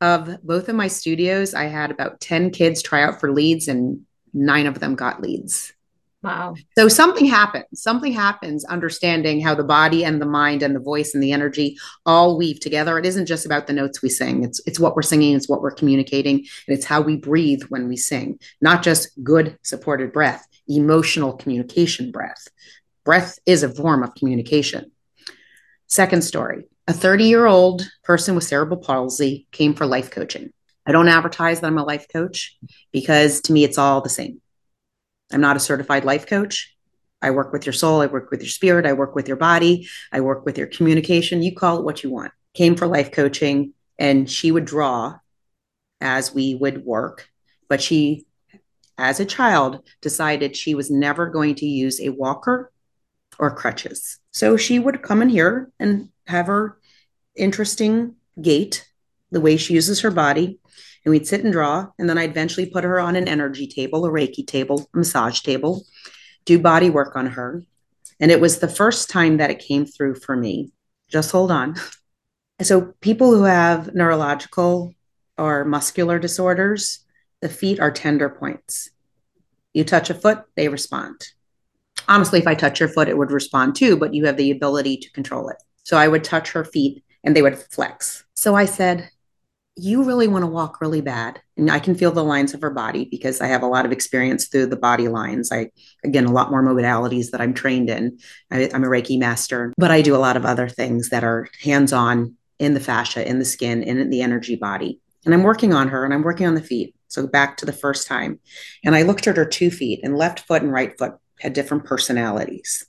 Of 0.00 0.44
both 0.44 0.68
of 0.68 0.76
my 0.76 0.86
studios, 0.86 1.54
I 1.54 1.64
had 1.64 1.90
about 1.90 2.20
10 2.20 2.50
kids 2.50 2.82
try 2.82 3.02
out 3.02 3.18
for 3.18 3.32
leads 3.32 3.66
and 3.66 4.02
nine 4.32 4.66
of 4.66 4.78
them 4.78 4.94
got 4.94 5.20
leads. 5.20 5.72
Wow. 6.20 6.56
So 6.76 6.88
something 6.88 7.26
happens. 7.26 7.66
Something 7.74 8.12
happens 8.12 8.64
understanding 8.64 9.40
how 9.40 9.54
the 9.54 9.62
body 9.62 10.04
and 10.04 10.20
the 10.20 10.26
mind 10.26 10.64
and 10.64 10.74
the 10.74 10.80
voice 10.80 11.14
and 11.14 11.22
the 11.22 11.30
energy 11.30 11.78
all 12.04 12.36
weave 12.36 12.58
together. 12.58 12.98
It 12.98 13.06
isn't 13.06 13.26
just 13.26 13.46
about 13.46 13.68
the 13.68 13.72
notes 13.72 14.02
we 14.02 14.08
sing. 14.08 14.42
It's 14.42 14.60
it's 14.66 14.80
what 14.80 14.96
we're 14.96 15.02
singing, 15.02 15.36
it's 15.36 15.48
what 15.48 15.62
we're 15.62 15.70
communicating, 15.70 16.38
and 16.38 16.76
it's 16.76 16.86
how 16.86 17.02
we 17.02 17.16
breathe 17.16 17.62
when 17.68 17.86
we 17.86 17.96
sing. 17.96 18.40
Not 18.60 18.82
just 18.82 19.10
good 19.22 19.58
supported 19.62 20.12
breath, 20.12 20.44
emotional 20.66 21.34
communication 21.34 22.10
breath. 22.10 22.48
Breath 23.04 23.38
is 23.46 23.62
a 23.62 23.72
form 23.72 24.02
of 24.02 24.14
communication. 24.16 24.90
Second 25.86 26.22
story. 26.22 26.64
A 26.88 26.92
30-year-old 26.92 27.88
person 28.02 28.34
with 28.34 28.44
cerebral 28.44 28.80
palsy 28.80 29.46
came 29.52 29.74
for 29.74 29.86
life 29.86 30.10
coaching. 30.10 30.52
I 30.84 30.92
don't 30.92 31.08
advertise 31.08 31.60
that 31.60 31.66
I'm 31.68 31.78
a 31.78 31.84
life 31.84 32.06
coach 32.12 32.56
because 32.92 33.42
to 33.42 33.52
me 33.52 33.62
it's 33.62 33.78
all 33.78 34.00
the 34.00 34.08
same 34.08 34.40
I'm 35.32 35.40
not 35.40 35.56
a 35.56 35.60
certified 35.60 36.04
life 36.04 36.26
coach. 36.26 36.74
I 37.20 37.32
work 37.32 37.52
with 37.52 37.66
your 37.66 37.72
soul, 37.72 38.00
I 38.00 38.06
work 38.06 38.30
with 38.30 38.40
your 38.40 38.48
spirit, 38.48 38.86
I 38.86 38.92
work 38.92 39.14
with 39.14 39.26
your 39.26 39.36
body, 39.36 39.88
I 40.12 40.20
work 40.20 40.44
with 40.44 40.56
your 40.56 40.68
communication. 40.68 41.42
You 41.42 41.54
call 41.54 41.78
it 41.78 41.84
what 41.84 42.04
you 42.04 42.10
want. 42.10 42.32
Came 42.54 42.76
for 42.76 42.86
life 42.86 43.10
coaching, 43.10 43.74
and 43.98 44.30
she 44.30 44.52
would 44.52 44.64
draw 44.64 45.18
as 46.00 46.32
we 46.32 46.54
would 46.54 46.84
work, 46.84 47.28
but 47.68 47.82
she, 47.82 48.24
as 48.96 49.18
a 49.18 49.24
child, 49.24 49.80
decided 50.00 50.56
she 50.56 50.74
was 50.74 50.90
never 50.90 51.28
going 51.28 51.56
to 51.56 51.66
use 51.66 52.00
a 52.00 52.10
walker 52.10 52.72
or 53.38 53.50
crutches. 53.50 54.18
So 54.30 54.56
she 54.56 54.78
would 54.78 55.02
come 55.02 55.22
in 55.22 55.28
here 55.28 55.72
and 55.80 56.10
have 56.26 56.46
her 56.46 56.78
interesting 57.34 58.14
gait, 58.40 58.88
the 59.30 59.40
way 59.40 59.56
she 59.56 59.74
uses 59.74 60.00
her 60.00 60.10
body, 60.10 60.60
and 61.04 61.10
we'd 61.10 61.26
sit 61.26 61.44
and 61.44 61.52
draw. 61.52 61.86
And 61.98 62.08
then 62.08 62.18
I'd 62.18 62.30
eventually 62.30 62.66
put 62.66 62.84
her 62.84 63.00
on 63.00 63.16
an 63.16 63.28
energy 63.28 63.66
table, 63.66 64.04
a 64.04 64.10
Reiki 64.10 64.46
table, 64.46 64.88
a 64.92 64.98
massage 64.98 65.40
table, 65.40 65.84
do 66.44 66.58
body 66.58 66.90
work 66.90 67.16
on 67.16 67.26
her. 67.26 67.62
And 68.20 68.30
it 68.30 68.40
was 68.40 68.58
the 68.58 68.68
first 68.68 69.10
time 69.10 69.36
that 69.36 69.50
it 69.50 69.60
came 69.60 69.86
through 69.86 70.16
for 70.16 70.36
me. 70.36 70.72
Just 71.08 71.30
hold 71.30 71.50
on. 71.50 71.76
So, 72.60 72.92
people 73.00 73.32
who 73.32 73.44
have 73.44 73.94
neurological 73.94 74.92
or 75.38 75.64
muscular 75.64 76.18
disorders, 76.18 77.06
the 77.40 77.48
feet 77.48 77.78
are 77.78 77.92
tender 77.92 78.28
points. 78.28 78.90
You 79.72 79.84
touch 79.84 80.10
a 80.10 80.14
foot, 80.14 80.42
they 80.56 80.68
respond. 80.68 81.24
Honestly, 82.08 82.40
if 82.40 82.48
I 82.48 82.56
touch 82.56 82.80
your 82.80 82.88
foot, 82.88 83.08
it 83.08 83.16
would 83.16 83.30
respond 83.30 83.76
too, 83.76 83.96
but 83.96 84.12
you 84.12 84.26
have 84.26 84.36
the 84.36 84.50
ability 84.50 84.96
to 84.96 85.12
control 85.12 85.50
it. 85.50 85.56
So 85.84 85.96
I 85.96 86.08
would 86.08 86.24
touch 86.24 86.50
her 86.50 86.64
feet 86.64 87.04
and 87.22 87.36
they 87.36 87.42
would 87.42 87.56
flex. 87.56 88.24
So 88.34 88.56
I 88.56 88.64
said, 88.64 89.08
you 89.78 90.02
really 90.02 90.28
want 90.28 90.42
to 90.42 90.50
walk 90.50 90.80
really 90.80 91.00
bad 91.00 91.40
and 91.56 91.70
i 91.70 91.78
can 91.78 91.94
feel 91.94 92.10
the 92.10 92.24
lines 92.24 92.52
of 92.52 92.60
her 92.60 92.70
body 92.70 93.06
because 93.10 93.40
i 93.40 93.46
have 93.46 93.62
a 93.62 93.66
lot 93.66 93.86
of 93.86 93.92
experience 93.92 94.48
through 94.48 94.66
the 94.66 94.76
body 94.76 95.08
lines. 95.08 95.50
I 95.52 95.70
again 96.04 96.26
a 96.26 96.32
lot 96.32 96.50
more 96.50 96.62
modalities 96.62 97.30
that 97.30 97.40
i'm 97.40 97.54
trained 97.54 97.88
in. 97.88 98.18
I, 98.50 98.62
am 98.62 98.84
a 98.84 98.88
reiki 98.88 99.18
master 99.18 99.72
but 99.78 99.90
i 99.90 100.02
do 100.02 100.16
a 100.16 100.18
lot 100.18 100.36
of 100.36 100.44
other 100.44 100.68
things 100.68 101.10
that 101.10 101.24
are 101.24 101.48
hands-on 101.62 102.34
in 102.58 102.74
the 102.74 102.80
fascia 102.80 103.26
in 103.26 103.38
the 103.38 103.44
skin 103.44 103.82
in 103.82 104.10
the 104.10 104.22
energy 104.22 104.56
body. 104.56 105.00
And 105.24 105.34
i'm 105.34 105.44
working 105.44 105.72
on 105.72 105.88
her 105.88 106.04
and 106.04 106.12
i'm 106.12 106.22
working 106.22 106.46
on 106.46 106.54
the 106.54 106.62
feet. 106.62 106.94
So 107.08 107.26
back 107.26 107.56
to 107.58 107.66
the 107.66 107.72
first 107.72 108.08
time. 108.08 108.40
And 108.84 108.94
i 108.94 109.02
looked 109.02 109.26
at 109.26 109.36
her 109.36 109.46
two 109.46 109.70
feet 109.70 110.00
and 110.02 110.16
left 110.16 110.40
foot 110.40 110.62
and 110.62 110.72
right 110.72 110.96
foot 110.98 111.12
had 111.40 111.52
different 111.52 111.84
personalities. 111.84 112.84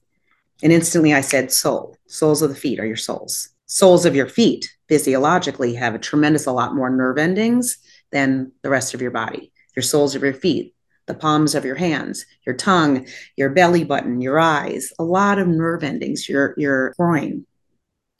And 0.63 0.73
instantly 0.73 1.13
i 1.13 1.21
said 1.21 1.51
soul. 1.51 1.97
Souls 2.07 2.41
of 2.41 2.49
the 2.49 2.55
feet 2.55 2.79
are 2.79 2.85
your 2.85 2.95
souls 2.95 3.49
soles 3.69 4.05
of 4.05 4.15
your 4.15 4.27
feet 4.27 4.69
physiologically 4.89 5.75
have 5.75 5.93
a 5.93 5.99
tremendous 5.99 6.47
a 6.47 6.51
lot 6.51 6.75
more 6.75 6.89
nerve 6.89 7.19
endings 7.19 7.77
than 8.11 8.51
the 8.63 8.69
rest 8.69 8.93
of 8.93 9.01
your 9.01 9.11
body. 9.11 9.51
Your 9.75 9.83
soles 9.83 10.15
of 10.15 10.23
your 10.23 10.33
feet, 10.33 10.73
the 11.05 11.13
palms 11.13 11.53
of 11.53 11.63
your 11.63 11.75
hands, 11.75 12.25
your 12.45 12.55
tongue, 12.55 13.07
your 13.37 13.51
belly 13.51 13.83
button, 13.83 14.19
your 14.19 14.39
eyes, 14.39 14.91
a 14.97 15.03
lot 15.03 15.37
of 15.37 15.47
nerve 15.47 15.83
endings, 15.83 16.27
your, 16.27 16.55
your 16.57 16.95
groin, 16.97 17.45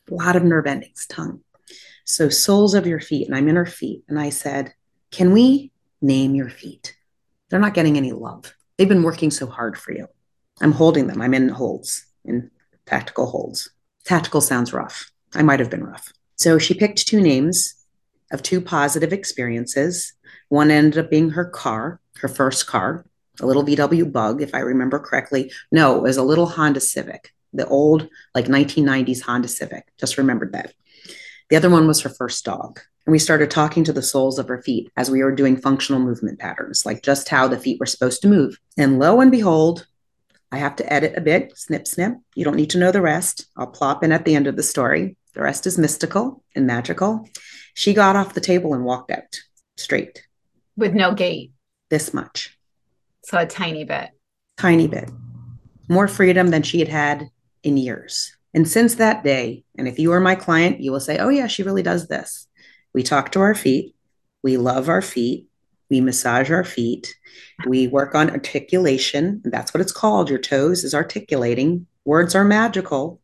a 0.10 0.14
lot 0.14 0.36
of 0.36 0.44
nerve 0.44 0.68
endings, 0.68 1.08
tongue. 1.08 1.42
So, 2.06 2.30
soles 2.30 2.76
of 2.76 2.88
your 2.88 3.00
feet, 3.00 3.28
and 3.28 3.36
I'm 3.36 3.48
in 3.48 3.56
her 3.56 3.66
feet, 3.66 4.04
and 4.08 4.20
I 4.20 4.30
said, 4.30 4.74
Can 5.12 5.32
we 5.32 5.72
name 6.02 6.36
your 6.36 6.50
feet? 6.50 6.96
They're 7.50 7.60
not 7.60 7.74
getting 7.74 7.98
any 7.98 8.12
love. 8.12 8.56
They've 8.78 8.88
been 8.88 9.04
working 9.04 9.32
so 9.32 9.48
hard 9.48 9.78
for 9.78 9.92
you. 9.92 10.08
I'm 10.62 10.72
holding 10.72 11.08
them. 11.08 11.22
I'm 11.22 11.34
in 11.34 11.50
holds, 11.50 12.06
in 12.26 12.52
tactical 12.86 13.28
holds. 13.28 13.72
Tactical 14.06 14.42
sounds 14.42 14.74
rough. 14.74 15.12
I 15.34 15.44
might 15.44 15.60
have 15.60 15.70
been 15.70 15.84
rough. 15.84 16.12
So 16.36 16.58
she 16.58 16.74
picked 16.74 17.08
two 17.08 17.22
names 17.22 17.76
of 18.32 18.44
two 18.44 18.62
positive 18.62 19.13
experiences. 19.13 20.13
One 20.50 20.72
ended 20.72 21.04
up 21.04 21.10
being 21.10 21.32
her 21.32 21.46
car, 21.46 22.00
her 22.18 22.28
first 22.28 22.68
car, 22.68 23.06
a 23.42 23.46
little 23.46 23.65
VW 23.65 24.12
bug, 24.12 24.42
if 24.42 24.54
I 24.54 24.60
remember 24.60 25.00
correctly. 25.00 25.52
No, 25.72 25.98
it 25.98 26.04
was 26.04 26.18
a 26.18 26.24
little 26.24 26.46
Honda 26.46 26.80
Civic, 26.80 27.34
the 27.54 27.68
old, 27.68 28.08
like 28.36 28.46
1990s 28.46 29.22
Honda 29.22 29.48
Civic. 29.48 29.86
Just 29.98 30.18
remembered 30.18 30.54
that. 30.54 30.74
The 31.50 31.56
other 31.56 31.70
one 31.70 31.88
was 31.88 32.02
her 32.02 32.10
first 32.10 32.46
dog. 32.46 32.80
And 33.06 33.12
we 33.12 33.20
started 33.20 33.50
talking 33.50 33.84
to 33.86 33.94
the 33.94 34.04
soles 34.04 34.38
of 34.38 34.48
her 34.50 34.62
feet 34.62 34.92
as 34.96 35.10
we 35.10 35.24
were 35.24 35.34
doing 35.34 35.58
functional 35.58 36.02
movement 36.02 36.38
patterns, 36.38 36.86
like 36.86 37.02
just 37.02 37.30
how 37.30 37.48
the 37.48 37.58
feet 37.58 37.80
were 37.80 37.88
supposed 37.88 38.22
to 38.22 38.28
move. 38.28 38.60
And 38.78 39.00
lo 39.00 39.20
and 39.20 39.32
behold, 39.32 39.88
I 40.52 40.58
have 40.58 40.76
to 40.78 40.94
edit 40.94 41.13
a 41.15 41.22
bit, 41.22 41.58
snip, 41.58 41.88
snip. 41.88 42.13
You 42.36 42.44
don't 42.44 42.56
need 42.56 42.70
to 42.72 42.78
know 42.78 42.92
the 42.92 43.02
rest. 43.02 43.48
I'll 43.58 43.68
plop 43.68 44.04
in 44.04 44.12
at 44.12 44.26
the 44.26 44.36
end 44.36 44.48
of 44.48 44.56
the 44.56 44.63
story. 44.63 45.15
The 45.34 45.42
rest 45.42 45.68
is 45.68 45.78
mystical 45.78 46.44
and 46.56 46.65
magical. 46.65 47.28
She 47.74 47.94
got 47.94 48.15
off 48.15 48.34
the 48.34 48.42
table 48.42 48.74
and 48.74 48.84
walked 48.84 49.12
out 49.12 49.39
straight. 49.78 50.26
With 50.76 50.94
no 50.94 51.13
gate. 51.13 51.52
This 51.89 52.13
much. 52.13 52.58
So 53.24 53.38
a 53.38 53.46
tiny 53.46 53.84
bit. 53.84 54.10
Tiny 54.58 54.88
bit. 54.88 55.10
More 55.88 56.08
freedom 56.08 56.50
than 56.50 56.63
she 56.63 56.80
had 56.80 56.88
had 56.88 57.30
in 57.63 57.78
years. 57.78 58.36
And 58.54 58.68
since 58.68 58.96
that 58.96 59.24
day, 59.24 59.63
and 59.78 59.88
if 59.88 60.00
you 60.00 60.12
are 60.12 60.20
my 60.20 60.36
client, 60.36 60.82
you 60.82 60.92
will 60.92 61.00
say, 61.00 61.18
oh, 61.18 61.30
yeah, 61.30 61.48
she 61.48 61.63
really 61.63 61.84
does 61.84 62.08
this. 62.08 62.48
We 62.94 63.04
talk 63.04 63.32
to 63.32 63.42
our 63.42 63.56
feet. 63.56 63.96
We 64.44 64.58
love 64.58 64.89
our 64.89 65.02
feet. 65.02 65.48
We 65.89 66.02
massage 66.02 66.52
our 66.52 66.63
feet. 66.63 67.15
We 67.68 67.88
work 67.88 68.15
on 68.15 68.30
articulation. 68.30 69.42
That's 69.44 69.74
what 69.74 69.82
it's 69.82 69.92
called. 69.92 70.30
Your 70.30 70.39
toes 70.39 70.84
is 70.84 70.94
articulating. 70.94 71.88
Words 72.06 72.36
are 72.36 72.46
magical. 72.46 73.18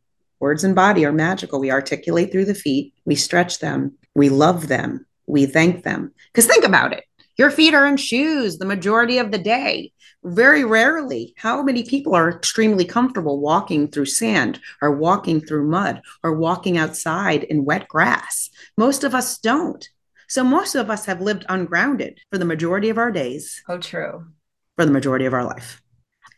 Words 0.45 0.63
and 0.63 0.75
body 0.75 1.03
are 1.03 1.11
magical. 1.11 1.59
We 1.59 1.71
articulate 1.71 2.31
through 2.31 2.45
the 2.45 2.53
feet. 2.53 2.93
We 3.03 3.15
stretch 3.15 3.57
them. 3.61 3.93
We 4.13 4.29
love 4.29 4.67
them. 4.67 5.03
We 5.25 5.47
thank 5.47 5.83
them. 5.83 6.13
Because 6.31 6.45
think 6.45 6.63
about 6.63 6.93
it. 6.93 7.03
Your 7.35 7.49
feet 7.49 7.73
are 7.73 7.87
in 7.87 7.97
shoes 7.97 8.59
the 8.59 8.65
majority 8.67 9.17
of 9.17 9.31
the 9.31 9.39
day. 9.39 9.91
Very 10.23 10.63
rarely, 10.63 11.33
how 11.35 11.63
many 11.63 11.81
people 11.81 12.13
are 12.13 12.29
extremely 12.29 12.85
comfortable 12.85 13.39
walking 13.39 13.87
through 13.87 14.05
sand 14.05 14.59
or 14.83 14.91
walking 14.91 15.41
through 15.41 15.67
mud 15.67 16.03
or 16.21 16.35
walking 16.35 16.77
outside 16.77 17.45
in 17.45 17.65
wet 17.65 17.87
grass? 17.87 18.51
Most 18.77 19.03
of 19.03 19.15
us 19.15 19.39
don't. 19.39 19.89
So 20.27 20.43
most 20.43 20.75
of 20.75 20.91
us 20.91 21.07
have 21.07 21.21
lived 21.21 21.47
ungrounded 21.49 22.19
for 22.29 22.37
the 22.37 22.45
majority 22.45 22.89
of 22.89 22.99
our 22.99 23.11
days. 23.11 23.63
Oh, 23.67 23.79
true. 23.79 24.27
For 24.75 24.85
the 24.85 24.91
majority 24.91 25.25
of 25.25 25.33
our 25.33 25.43
life. 25.43 25.81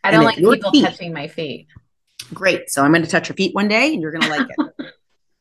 I 0.02 0.12
don't 0.12 0.24
like 0.24 0.36
people 0.36 0.70
feet, 0.70 0.86
touching 0.86 1.12
my 1.12 1.28
feet. 1.28 1.66
Great. 2.34 2.70
So 2.70 2.82
I'm 2.82 2.92
going 2.92 3.04
to 3.04 3.10
touch 3.10 3.28
your 3.28 3.36
feet 3.36 3.54
one 3.54 3.68
day 3.68 3.92
and 3.92 4.02
you're 4.02 4.12
going 4.12 4.22
to 4.22 4.28
like 4.28 4.48
it. 4.48 4.92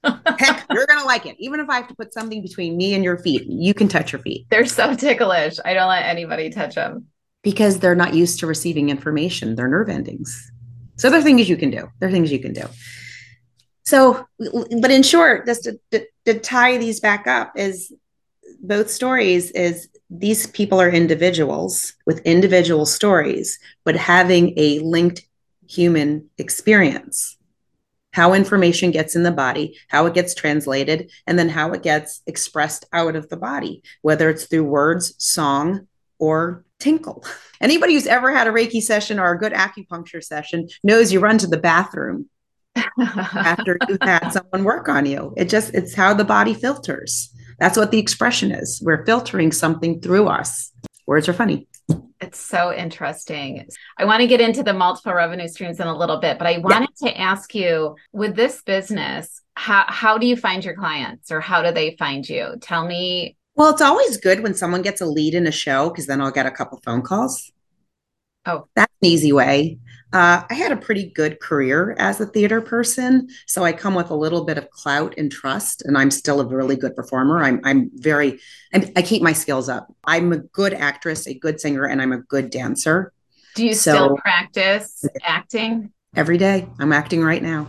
Heck, 0.40 0.66
you're 0.72 0.88
going 0.88 1.00
to 1.00 1.06
like 1.06 1.26
it. 1.26 1.36
Even 1.40 1.60
if 1.60 1.70
I 1.70 1.78
have 1.78 1.88
to 1.90 1.96
put 1.96 2.14
something 2.14 2.42
between 2.42 2.78
me 2.78 2.94
and 2.94 3.04
your 3.04 3.18
feet, 3.18 3.46
you 3.48 3.74
can 3.74 3.88
touch 3.88 4.12
your 4.12 4.22
feet. 4.22 4.48
They're 4.50 4.66
so 4.66 4.96
ticklish. 4.96 5.58
I 5.66 5.74
don't 5.74 5.90
let 5.90 6.06
anybody 6.06 6.50
touch 6.50 6.76
them. 6.76 7.08
Because 7.44 7.80
they're 7.80 7.96
not 7.96 8.14
used 8.14 8.40
to 8.40 8.48
receiving 8.48 8.90
information, 8.90 9.56
they're 9.56 9.68
nerve 9.68 9.90
endings. 9.90 10.52
So 10.98 11.10
there 11.10 11.20
are 11.20 11.24
things 11.24 11.48
you 11.48 11.58
can 11.58 11.70
do. 11.70 11.90
There 12.00 12.10
are 12.10 12.12
things 12.12 12.32
you 12.32 12.40
can 12.40 12.54
do. 12.54 12.64
So, 13.84 14.28
but 14.38 14.92
in 14.92 15.04
short, 15.04 15.46
just 15.46 15.64
to, 15.64 15.80
to, 15.92 16.06
to 16.26 16.40
tie 16.40 16.78
these 16.78 17.00
back 17.00 17.28
up 17.28 17.54
is 17.56 17.94
both 18.60 18.90
stories 18.90 19.52
is 19.52 19.88
these 20.10 20.48
people 20.48 20.82
are 20.82 20.90
individuals 20.90 21.94
with 22.06 22.20
individual 22.26 22.86
stories, 22.86 23.60
but 23.84 23.96
having 23.96 24.54
a 24.58 24.80
linked 24.80 25.27
human 25.68 26.30
experience. 26.38 27.38
How 28.14 28.34
information 28.34 28.92
gets 28.92 29.16
in 29.16 29.24
the 29.24 29.32
body, 29.32 29.78
how 29.90 30.06
it 30.08 30.14
gets 30.14 30.34
translated, 30.34 31.12
and 31.28 31.38
then 31.38 31.50
how 31.50 31.72
it 31.74 31.84
gets 31.84 32.22
expressed 32.26 32.86
out 32.92 33.16
of 33.16 33.30
the 33.30 33.38
body, 33.38 33.84
whether 34.02 34.30
it's 34.30 34.46
through 34.46 34.64
words, 34.64 35.14
song, 35.20 35.88
or 36.18 36.66
tinkle. 36.80 37.24
Anybody 37.62 37.94
who's 37.94 38.08
ever 38.08 38.34
had 38.34 38.48
a 38.48 38.52
Reiki 38.52 38.82
session 38.82 39.20
or 39.20 39.32
a 39.32 39.38
good 39.38 39.54
acupuncture 39.54 40.24
session 40.24 40.68
knows 40.84 41.12
you 41.12 41.20
run 41.20 41.38
to 41.40 41.48
the 41.48 41.58
bathroom 41.58 42.30
after 43.00 43.78
you've 43.88 44.02
had 44.02 44.30
someone 44.30 44.64
work 44.64 44.88
on 44.90 45.06
you. 45.06 45.34
It 45.38 45.50
just, 45.50 45.74
it's 45.74 45.96
how 45.96 46.14
the 46.14 46.24
body 46.24 46.54
filters. 46.54 47.34
That's 47.60 47.78
what 47.78 47.92
the 47.92 48.00
expression 48.00 48.52
is. 48.52 48.82
We're 48.84 49.06
filtering 49.06 49.52
something 49.52 50.02
through 50.02 50.28
us. 50.28 50.72
Words 51.08 51.28
are 51.28 51.34
funny. 51.34 51.68
It's 52.20 52.40
so 52.40 52.74
interesting. 52.74 53.68
I 53.98 54.06
want 54.06 54.22
to 54.22 54.28
get 54.28 54.42
into 54.42 54.64
the 54.64 54.74
multiple 54.74 55.14
revenue 55.14 55.48
streams 55.48 55.80
in 55.80 55.88
a 55.88 55.98
little 55.98 56.18
bit, 56.18 56.38
but 56.38 56.48
I 56.48 56.58
wanted 56.58 56.90
yeah. 57.00 57.12
to 57.12 57.20
ask 57.20 57.54
you 57.54 57.96
with 58.12 58.36
this 58.36 58.64
business, 58.64 59.42
how, 59.56 59.86
how 59.88 60.18
do 60.18 60.26
you 60.26 60.36
find 60.36 60.66
your 60.66 60.76
clients 60.76 61.32
or 61.32 61.40
how 61.40 61.62
do 61.62 61.72
they 61.72 61.96
find 61.98 62.28
you? 62.28 62.56
Tell 62.60 62.86
me. 62.86 63.38
Well, 63.56 63.70
it's 63.70 63.82
always 63.82 64.18
good 64.18 64.42
when 64.42 64.56
someone 64.56 64.82
gets 64.82 65.02
a 65.02 65.06
lead 65.06 65.36
in 65.36 65.48
a 65.48 65.52
show 65.52 65.90
because 65.90 66.08
then 66.08 66.22
I'll 66.22 66.32
get 66.32 66.46
a 66.46 66.52
couple 66.52 66.80
phone 66.84 67.02
calls. 67.02 67.52
Oh, 68.46 68.68
that's 68.76 68.94
an 69.02 69.08
easy 69.08 69.32
way. 69.32 69.78
Uh, 70.14 70.42
I 70.50 70.54
had 70.54 70.72
a 70.72 70.78
pretty 70.78 71.10
good 71.10 71.42
career 71.42 71.94
as 72.00 72.22
a 72.22 72.26
theater 72.26 72.62
person, 72.62 73.28
so 73.46 73.66
I 73.66 73.74
come 73.74 73.94
with 73.94 74.10
a 74.10 74.16
little 74.16 74.46
bit 74.46 74.58
of 74.58 74.70
clout 74.70 75.14
and 75.18 75.30
trust, 75.30 75.84
and 75.84 75.98
I'm 75.98 76.12
still 76.12 76.40
a 76.40 76.46
really 76.46 76.78
good 76.78 76.96
performer. 76.96 77.44
I'm 77.44 77.60
I'm 77.66 77.92
very 77.94 78.40
I'm, 78.74 78.86
i 78.96 79.02
keep 79.02 79.22
my 79.22 79.34
skills 79.34 79.68
up. 79.68 79.94
I'm 80.06 80.32
a 80.32 80.38
good 80.38 80.74
actress, 80.74 81.28
a 81.28 81.34
good 81.34 81.60
singer, 81.60 81.86
and 81.86 82.02
I'm 82.02 82.14
a 82.14 82.20
good 82.20 82.52
dancer. 82.52 83.12
Do 83.56 83.66
you 83.66 83.74
so, 83.74 83.92
still 83.92 84.18
practice 84.18 85.04
acting 85.24 85.92
every 86.16 86.38
day? 86.38 86.70
I'm 86.80 86.94
acting 86.94 87.22
right 87.22 87.44
now. 87.44 87.68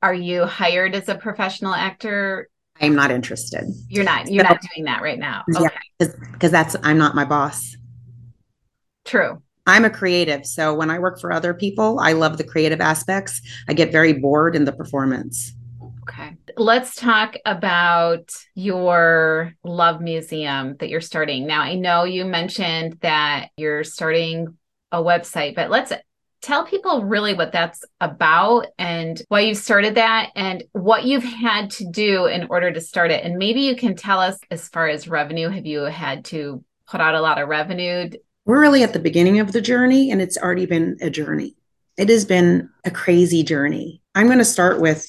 Are 0.00 0.14
you 0.14 0.46
hired 0.46 0.94
as 0.94 1.10
a 1.10 1.16
professional 1.16 1.74
actor? 1.74 2.48
I'm 2.80 2.94
not 2.94 3.10
interested. 3.10 3.66
You're 3.90 4.04
not. 4.04 4.30
You're 4.30 4.44
so, 4.44 4.52
not 4.52 4.62
doing 4.74 4.86
that 4.86 5.02
right 5.02 5.18
now. 5.18 5.44
Okay. 5.54 5.66
Yeah, 6.00 6.06
because 6.32 6.50
that's 6.50 6.76
I'm 6.82 6.96
not 6.96 7.14
my 7.14 7.26
boss. 7.26 7.76
True. 9.04 9.42
I'm 9.68 9.84
a 9.84 9.90
creative. 9.90 10.46
So 10.46 10.72
when 10.72 10.90
I 10.90 10.98
work 10.98 11.20
for 11.20 11.30
other 11.30 11.52
people, 11.52 12.00
I 12.00 12.12
love 12.14 12.38
the 12.38 12.44
creative 12.44 12.80
aspects. 12.80 13.42
I 13.68 13.74
get 13.74 13.92
very 13.92 14.14
bored 14.14 14.56
in 14.56 14.64
the 14.64 14.72
performance. 14.72 15.52
Okay. 16.02 16.36
Let's 16.56 16.94
talk 16.96 17.36
about 17.44 18.30
your 18.54 19.52
love 19.62 20.00
museum 20.00 20.76
that 20.80 20.88
you're 20.88 21.02
starting. 21.02 21.46
Now, 21.46 21.60
I 21.60 21.74
know 21.74 22.04
you 22.04 22.24
mentioned 22.24 22.96
that 23.02 23.50
you're 23.58 23.84
starting 23.84 24.56
a 24.90 25.02
website, 25.02 25.54
but 25.54 25.68
let's 25.68 25.92
tell 26.40 26.64
people 26.64 27.04
really 27.04 27.34
what 27.34 27.52
that's 27.52 27.84
about 28.00 28.68
and 28.78 29.20
why 29.28 29.40
you 29.40 29.54
started 29.54 29.96
that 29.96 30.30
and 30.34 30.64
what 30.72 31.04
you've 31.04 31.24
had 31.24 31.70
to 31.72 31.90
do 31.90 32.24
in 32.24 32.46
order 32.48 32.72
to 32.72 32.80
start 32.80 33.10
it. 33.10 33.22
And 33.22 33.36
maybe 33.36 33.60
you 33.60 33.76
can 33.76 33.96
tell 33.96 34.18
us 34.18 34.38
as 34.50 34.66
far 34.70 34.88
as 34.88 35.08
revenue, 35.08 35.50
have 35.50 35.66
you 35.66 35.82
had 35.82 36.24
to 36.26 36.64
put 36.86 37.02
out 37.02 37.14
a 37.14 37.20
lot 37.20 37.38
of 37.38 37.48
revenue 37.48 38.08
we're 38.48 38.60
really 38.60 38.82
at 38.82 38.94
the 38.94 38.98
beginning 38.98 39.40
of 39.40 39.52
the 39.52 39.60
journey, 39.60 40.10
and 40.10 40.22
it's 40.22 40.38
already 40.38 40.64
been 40.64 40.96
a 41.02 41.10
journey. 41.10 41.54
It 41.98 42.08
has 42.08 42.24
been 42.24 42.70
a 42.82 42.90
crazy 42.90 43.42
journey. 43.42 44.00
I'm 44.14 44.26
going 44.26 44.38
to 44.38 44.44
start 44.44 44.80
with 44.80 45.06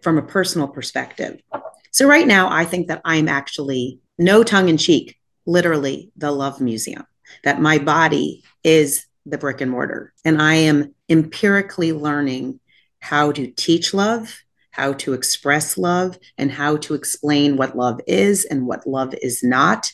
from 0.00 0.16
a 0.16 0.22
personal 0.22 0.68
perspective. 0.68 1.42
So, 1.90 2.08
right 2.08 2.26
now, 2.26 2.50
I 2.50 2.64
think 2.64 2.88
that 2.88 3.02
I'm 3.04 3.28
actually 3.28 4.00
no 4.18 4.42
tongue 4.42 4.70
in 4.70 4.78
cheek, 4.78 5.18
literally 5.44 6.12
the 6.16 6.32
love 6.32 6.62
museum, 6.62 7.04
that 7.44 7.60
my 7.60 7.76
body 7.76 8.42
is 8.64 9.04
the 9.26 9.36
brick 9.36 9.60
and 9.60 9.70
mortar. 9.70 10.14
And 10.24 10.40
I 10.40 10.54
am 10.54 10.94
empirically 11.10 11.92
learning 11.92 12.58
how 13.00 13.32
to 13.32 13.48
teach 13.48 13.92
love, 13.92 14.34
how 14.70 14.94
to 14.94 15.12
express 15.12 15.76
love, 15.76 16.18
and 16.38 16.50
how 16.50 16.78
to 16.78 16.94
explain 16.94 17.58
what 17.58 17.76
love 17.76 18.00
is 18.06 18.46
and 18.46 18.66
what 18.66 18.86
love 18.86 19.14
is 19.20 19.44
not 19.44 19.92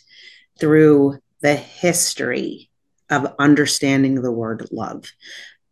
through 0.60 1.18
the 1.40 1.57
history 1.57 2.70
of 3.11 3.35
understanding 3.38 4.16
the 4.16 4.33
word 4.33 4.68
love. 4.70 5.11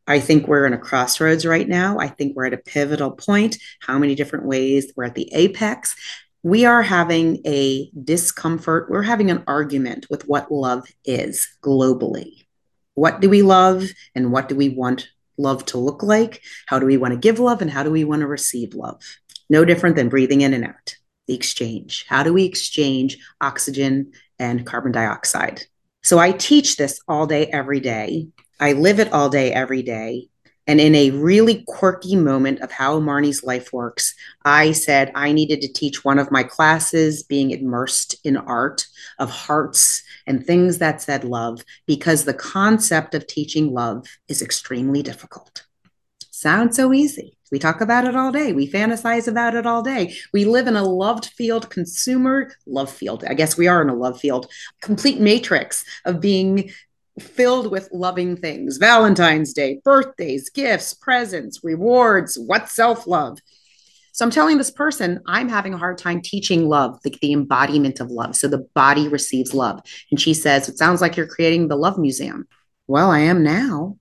I 0.07 0.21
think 0.21 0.47
we're 0.47 0.67
in 0.67 0.73
a 0.73 0.79
crossroads 0.79 1.45
right 1.45 1.69
now. 1.69 1.99
I 1.99 2.09
think 2.09 2.37
we're 2.37 2.47
at 2.47 2.55
a 2.55 2.59
pivotal 2.59 3.11
point. 3.11 3.59
How 3.81 3.99
many 3.99 4.15
different 4.15 4.47
ways? 4.47 4.93
We're 4.95 5.05
at 5.05 5.17
the 5.17 5.33
apex. 5.35 5.97
We 6.43 6.65
are 6.65 6.83
having 6.83 7.41
a 7.45 7.91
discomfort. 7.91 8.89
We're 8.89 9.03
having 9.03 9.31
an 9.31 9.43
argument 9.49 10.07
with 10.09 10.29
what 10.29 10.53
love 10.53 10.87
is 11.05 11.49
globally. 11.61 12.47
What 12.95 13.21
do 13.21 13.29
we 13.29 13.43
love 13.43 13.89
and 14.15 14.31
what 14.31 14.49
do 14.49 14.55
we 14.55 14.69
want 14.69 15.09
love 15.37 15.67
to 15.67 15.79
look 15.79 16.03
like? 16.03 16.41
How 16.67 16.79
do 16.79 16.87
we 16.87 16.97
want 16.97 17.13
to 17.13 17.19
give 17.19 17.41
love 17.41 17.61
and 17.61 17.71
how 17.71 17.83
do 17.83 17.91
we 17.91 18.05
want 18.05 18.21
to 18.21 18.29
receive 18.29 18.75
love? 18.75 19.03
No 19.51 19.65
different 19.65 19.97
than 19.97 20.09
breathing 20.09 20.43
in 20.43 20.55
and 20.55 20.65
out. 20.65 20.97
The 21.27 21.35
exchange. 21.35 22.07
How 22.09 22.23
do 22.23 22.33
we 22.33 22.45
exchange 22.45 23.19
oxygen 23.41 24.13
and 24.39 24.67
carbon 24.67 24.93
dioxide? 24.93 25.63
So 26.03 26.19
I 26.19 26.33
teach 26.33 26.77
this 26.77 27.01
all 27.09 27.27
day, 27.27 27.47
every 27.47 27.81
day. 27.81 28.29
I 28.61 28.73
live 28.73 29.01
it 29.01 29.13
all 29.13 29.29
day, 29.29 29.53
every 29.53 29.83
day. 29.83 30.29
And 30.69 30.81
in 30.81 30.97
a 30.97 31.11
really 31.11 31.63
quirky 31.69 32.17
moment 32.17 32.61
of 32.61 32.73
how 32.73 32.99
Marni's 32.99 33.45
life 33.45 33.73
works, 33.73 34.15
I 34.45 34.73
said 34.73 35.13
I 35.15 35.33
needed 35.33 35.61
to 35.61 35.73
teach 35.73 36.05
one 36.05 36.19
of 36.19 36.33
my 36.33 36.43
classes 36.43 37.23
being 37.23 37.53
immersed 37.53 38.17
in 38.25 38.37
art 38.37 38.87
of 39.19 39.31
hearts 39.31 40.03
and 40.27 40.45
things 40.45 40.79
that 40.79 41.03
said 41.03 41.23
love, 41.23 41.63
because 41.87 42.25
the 42.25 42.35
concept 42.35 43.15
of 43.15 43.29
teaching 43.29 43.73
love 43.73 44.07
is 44.27 44.43
extremely 44.43 45.03
difficult. 45.03 45.66
Sounds 46.37 46.77
so 46.77 46.93
easy. 46.93 47.39
We 47.51 47.59
talk 47.59 47.81
about 47.81 48.07
it 48.07 48.15
all 48.15 48.31
day. 48.31 48.53
We 48.53 48.71
fantasize 48.71 49.27
about 49.27 49.55
it 49.55 49.65
all 49.65 49.81
day. 49.81 50.15
We 50.35 50.45
live 50.45 50.67
in 50.67 50.77
a 50.77 50.85
loved 50.85 51.25
field, 51.29 51.71
consumer 51.71 52.53
love 52.67 52.91
field. 52.91 53.25
I 53.27 53.33
guess 53.33 53.57
we 53.57 53.69
are 53.69 53.81
in 53.81 53.89
a 53.89 53.95
love 53.95 54.21
field, 54.21 54.53
complete 54.83 55.19
matrix 55.19 55.83
of 56.05 56.21
being 56.21 56.71
filled 57.19 57.71
with 57.71 57.89
loving 57.91 58.37
things 58.37 58.77
Valentine's 58.77 59.55
Day, 59.55 59.81
birthdays, 59.83 60.51
gifts, 60.51 60.93
presents, 60.93 61.65
rewards, 61.65 62.39
what 62.39 62.69
self 62.69 63.07
love. 63.07 63.39
So 64.13 64.23
I'm 64.23 64.31
telling 64.31 64.59
this 64.59 64.71
person, 64.71 65.23
I'm 65.27 65.49
having 65.49 65.73
a 65.73 65.79
hard 65.79 65.97
time 65.97 66.21
teaching 66.21 66.69
love, 66.69 67.01
the, 67.03 67.17
the 67.23 67.33
embodiment 67.33 67.99
of 67.99 68.11
love. 68.11 68.37
So 68.37 68.47
the 68.47 68.69
body 68.75 69.09
receives 69.09 69.55
love. 69.55 69.81
And 70.11 70.21
she 70.21 70.35
says, 70.35 70.69
It 70.69 70.77
sounds 70.77 71.01
like 71.01 71.17
you're 71.17 71.27
creating 71.27 71.69
the 71.69 71.77
love 71.77 71.97
museum. 71.97 72.47
Well, 72.87 73.11
I 73.11 73.21
am 73.21 73.43
now. 73.43 73.97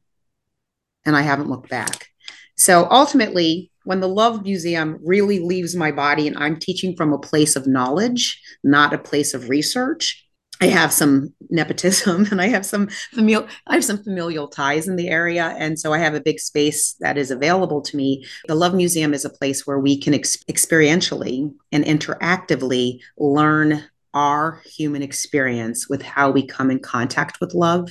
And 1.05 1.15
I 1.15 1.21
haven't 1.21 1.49
looked 1.49 1.69
back. 1.69 2.09
So 2.55 2.87
ultimately, 2.89 3.71
when 3.83 3.99
the 3.99 4.07
Love 4.07 4.43
Museum 4.43 4.97
really 5.03 5.39
leaves 5.39 5.75
my 5.75 5.91
body 5.91 6.27
and 6.27 6.37
I'm 6.37 6.57
teaching 6.57 6.95
from 6.95 7.13
a 7.13 7.19
place 7.19 7.55
of 7.55 7.67
knowledge, 7.67 8.41
not 8.63 8.93
a 8.93 8.97
place 8.97 9.33
of 9.33 9.49
research, 9.49 10.25
I 10.61 10.67
have 10.67 10.93
some 10.93 11.33
nepotism 11.49 12.27
and 12.31 12.41
I 12.41 12.47
have 12.47 12.65
some 12.65 12.87
familial 13.13 13.47
I 13.67 13.73
have 13.75 13.83
some 13.83 14.01
familial 14.01 14.47
ties 14.47 14.87
in 14.87 14.95
the 14.95 15.09
area 15.09 15.53
and 15.57 15.77
so 15.77 15.93
I 15.93 15.97
have 15.97 16.15
a 16.15 16.21
big 16.21 16.39
space 16.39 16.93
that 17.01 17.17
is 17.17 17.29
available 17.29 17.81
to 17.81 17.97
me. 17.97 18.25
The 18.47 18.55
Love 18.55 18.73
Museum 18.73 19.13
is 19.13 19.25
a 19.25 19.29
place 19.29 19.67
where 19.67 19.79
we 19.79 19.99
can 19.99 20.13
ex- 20.13 20.43
experientially 20.45 21.53
and 21.71 21.83
interactively 21.83 22.99
learn 23.17 23.83
our 24.13 24.61
human 24.65 25.03
experience 25.03 25.89
with 25.89 26.01
how 26.01 26.31
we 26.31 26.47
come 26.47 26.71
in 26.71 26.79
contact 26.79 27.41
with 27.41 27.53
love 27.53 27.89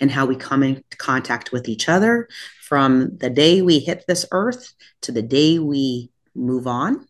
and 0.00 0.10
how 0.10 0.24
we 0.24 0.34
come 0.34 0.62
in 0.62 0.82
contact 0.96 1.52
with 1.52 1.68
each 1.68 1.90
other 1.90 2.26
from 2.68 3.16
the 3.16 3.30
day 3.30 3.62
we 3.62 3.78
hit 3.78 4.04
this 4.06 4.26
earth 4.30 4.74
to 5.00 5.10
the 5.10 5.22
day 5.22 5.58
we 5.58 6.10
move 6.34 6.66
on 6.66 7.08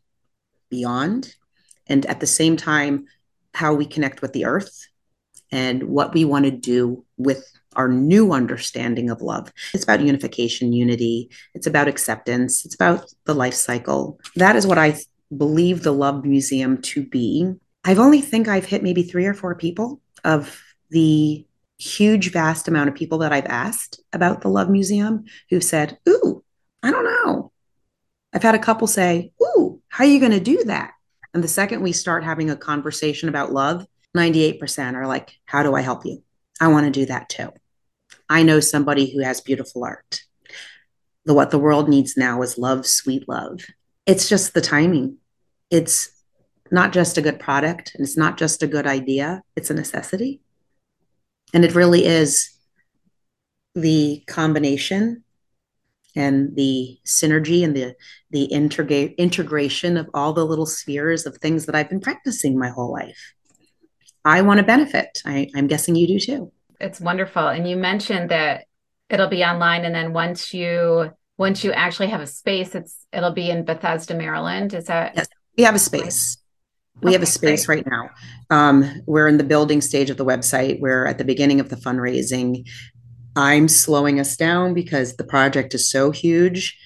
beyond 0.70 1.34
and 1.88 2.06
at 2.06 2.20
the 2.20 2.26
same 2.26 2.56
time 2.56 3.06
how 3.54 3.74
we 3.74 3.84
connect 3.84 4.22
with 4.22 4.32
the 4.32 4.44
earth 4.44 4.86
and 5.50 5.82
what 5.82 6.14
we 6.14 6.24
want 6.24 6.44
to 6.44 6.52
do 6.52 7.04
with 7.16 7.44
our 7.74 7.88
new 7.88 8.32
understanding 8.32 9.10
of 9.10 9.20
love. 9.20 9.52
It's 9.74 9.82
about 9.82 10.00
unification, 10.00 10.72
unity, 10.72 11.30
it's 11.54 11.66
about 11.66 11.88
acceptance, 11.88 12.64
it's 12.64 12.76
about 12.76 13.12
the 13.24 13.34
life 13.34 13.54
cycle. 13.54 14.20
That 14.36 14.54
is 14.54 14.64
what 14.66 14.78
I 14.78 14.96
believe 15.36 15.82
the 15.82 15.92
Love 15.92 16.24
Museum 16.24 16.80
to 16.82 17.04
be. 17.04 17.52
I've 17.84 17.98
only 17.98 18.20
think 18.20 18.46
I've 18.46 18.64
hit 18.64 18.84
maybe 18.84 19.02
three 19.02 19.26
or 19.26 19.34
four 19.34 19.56
people 19.56 20.00
of 20.24 20.62
the 20.90 21.47
huge, 21.78 22.32
vast 22.32 22.68
amount 22.68 22.88
of 22.88 22.94
people 22.94 23.18
that 23.18 23.32
I've 23.32 23.46
asked 23.46 24.00
about 24.12 24.40
the 24.40 24.48
Love 24.48 24.68
Museum 24.68 25.24
who've 25.48 25.64
said, 25.64 25.98
Ooh, 26.08 26.44
I 26.82 26.90
don't 26.90 27.04
know. 27.04 27.52
I've 28.32 28.42
had 28.42 28.54
a 28.54 28.60
couple 28.60 28.86
say, 28.86 29.32
Ooh, 29.42 29.80
how 29.88 30.04
are 30.04 30.08
you 30.08 30.20
going 30.20 30.32
to 30.32 30.40
do 30.40 30.64
that? 30.64 30.92
And 31.32 31.42
the 31.42 31.48
second 31.48 31.82
we 31.82 31.92
start 31.92 32.24
having 32.24 32.50
a 32.50 32.56
conversation 32.56 33.28
about 33.28 33.52
love, 33.52 33.86
98% 34.16 34.94
are 34.94 35.06
like, 35.06 35.32
How 35.44 35.62
do 35.62 35.74
I 35.74 35.80
help 35.80 36.04
you? 36.04 36.22
I 36.60 36.68
want 36.68 36.86
to 36.86 36.90
do 36.90 37.06
that 37.06 37.28
too. 37.28 37.50
I 38.28 38.42
know 38.42 38.60
somebody 38.60 39.10
who 39.10 39.22
has 39.22 39.40
beautiful 39.40 39.84
art. 39.84 40.22
The 41.24 41.34
what 41.34 41.50
the 41.50 41.58
world 41.58 41.88
needs 41.88 42.16
now 42.16 42.42
is 42.42 42.58
love, 42.58 42.86
sweet 42.86 43.28
love. 43.28 43.60
It's 44.06 44.28
just 44.28 44.54
the 44.54 44.60
timing. 44.60 45.18
It's 45.70 46.10
not 46.70 46.92
just 46.92 47.18
a 47.18 47.22
good 47.22 47.38
product 47.38 47.92
and 47.94 48.04
it's 48.04 48.16
not 48.16 48.38
just 48.38 48.62
a 48.62 48.66
good 48.66 48.86
idea, 48.86 49.42
it's 49.56 49.70
a 49.70 49.74
necessity. 49.74 50.40
And 51.54 51.64
it 51.64 51.74
really 51.74 52.04
is 52.04 52.50
the 53.74 54.22
combination 54.26 55.24
and 56.16 56.54
the 56.56 56.98
synergy 57.06 57.64
and 57.64 57.76
the 57.76 57.94
the 58.30 58.48
integra- 58.52 59.16
integration 59.16 59.96
of 59.96 60.08
all 60.14 60.32
the 60.32 60.44
little 60.44 60.66
spheres 60.66 61.26
of 61.26 61.36
things 61.38 61.66
that 61.66 61.74
I've 61.74 61.88
been 61.88 62.00
practicing 62.00 62.58
my 62.58 62.68
whole 62.68 62.92
life. 62.92 63.34
I 64.24 64.42
want 64.42 64.58
to 64.58 64.64
benefit. 64.64 65.22
I, 65.24 65.48
I'm 65.54 65.66
guessing 65.66 65.96
you 65.96 66.06
do 66.06 66.18
too. 66.18 66.52
It's 66.80 67.00
wonderful. 67.00 67.48
And 67.48 67.68
you 67.68 67.76
mentioned 67.76 68.30
that 68.30 68.64
it'll 69.08 69.28
be 69.28 69.44
online 69.44 69.84
and 69.84 69.94
then 69.94 70.12
once 70.12 70.52
you 70.52 71.12
once 71.38 71.62
you 71.62 71.72
actually 71.72 72.08
have 72.08 72.20
a 72.20 72.26
space, 72.26 72.74
it's 72.74 73.06
it'll 73.12 73.32
be 73.32 73.48
in 73.48 73.64
Bethesda, 73.64 74.14
Maryland. 74.14 74.74
Is 74.74 74.86
that 74.86 75.14
yes, 75.14 75.28
we 75.56 75.64
have 75.64 75.74
a 75.74 75.78
space. 75.78 76.36
We 77.00 77.08
okay, 77.08 77.12
have 77.12 77.22
a 77.22 77.26
space 77.26 77.66
great. 77.66 77.86
right 77.86 77.86
now. 77.90 78.10
Um, 78.50 79.02
we're 79.06 79.28
in 79.28 79.38
the 79.38 79.44
building 79.44 79.80
stage 79.80 80.10
of 80.10 80.16
the 80.16 80.24
website. 80.24 80.80
We're 80.80 81.06
at 81.06 81.18
the 81.18 81.24
beginning 81.24 81.60
of 81.60 81.68
the 81.68 81.76
fundraising. 81.76 82.68
I'm 83.36 83.68
slowing 83.68 84.18
us 84.18 84.36
down 84.36 84.74
because 84.74 85.16
the 85.16 85.24
project 85.24 85.74
is 85.74 85.90
so 85.90 86.10
huge. 86.10 86.76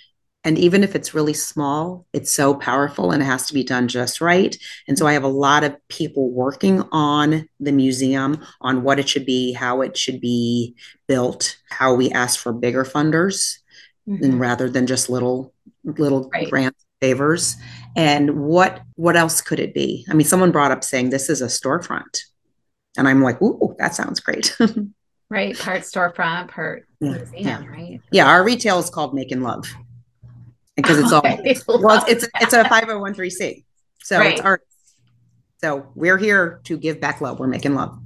And 0.45 0.59
even 0.59 0.83
if 0.83 0.97
it's 0.97 1.15
really 1.15 1.35
small, 1.35 2.05
it's 2.13 2.33
so 2.33 2.55
powerful 2.55 3.13
and 3.13 3.23
it 3.23 3.27
has 3.27 3.47
to 3.47 3.55
be 3.55 3.63
done 3.63 3.87
just 3.87 4.21
right. 4.21 4.57
And 4.89 4.99
so 4.99 5.07
I 5.07 5.13
have 5.13 5.23
a 5.23 5.29
lot 5.29 5.63
of 5.63 5.77
people 5.89 6.31
working 6.31 6.83
on 6.91 7.49
the 7.61 7.71
museum, 7.73 8.45
on 8.61 8.83
what 8.83 8.99
it 8.99 9.09
should 9.09 9.25
be, 9.25 9.53
how 9.53 9.83
it 9.83 9.97
should 9.97 10.21
be 10.21 10.75
built, 11.07 11.57
how 11.71 11.95
we 11.95 12.11
ask 12.11 12.41
for 12.41 12.53
bigger 12.53 12.85
funders 12.85 13.59
mm-hmm. 14.09 14.23
and 14.23 14.41
rather 14.41 14.69
than 14.69 14.87
just 14.87 15.09
little 15.09 15.55
little 15.85 16.29
right. 16.33 16.51
grants 16.51 16.85
favors 17.01 17.57
and 17.97 18.45
what 18.45 18.81
what 18.97 19.17
else 19.17 19.41
could 19.41 19.61
it 19.61 19.75
be 19.75 20.05
i 20.11 20.15
mean 20.15 20.27
someone 20.27 20.51
brought 20.51 20.71
up 20.71 20.83
saying 20.85 21.11
this 21.11 21.29
is 21.29 21.43
a 21.43 21.47
storefront 21.47 22.23
and 22.97 23.09
i'm 23.09 23.23
like 23.23 23.41
ooh 23.43 23.75
that 23.79 23.95
sounds 23.95 24.21
great 24.21 24.57
right 25.31 25.59
part 25.59 25.83
storefront 25.83 26.49
part 26.49 26.87
yeah. 27.01 27.11
museum 27.11 27.47
yeah. 27.47 27.67
right 27.67 28.01
yeah 28.11 28.27
our 28.29 28.45
retail 28.45 28.79
is 28.79 28.91
called 28.91 29.15
making 29.15 29.43
love 29.43 29.67
because 30.77 30.99
it's 30.99 31.13
all 31.13 31.23
well 31.69 32.05
it's 32.09 32.27
it's 32.41 32.53
a 32.53 32.65
501c 32.65 33.65
so 34.03 34.19
right. 34.19 34.33
it's 34.33 34.41
art 34.41 34.63
so 35.61 35.87
we're 35.95 36.19
here 36.19 36.61
to 36.65 36.77
give 36.77 37.01
back 37.01 37.21
love 37.21 37.39
we're 37.39 37.47
making 37.47 37.75
love 37.75 37.99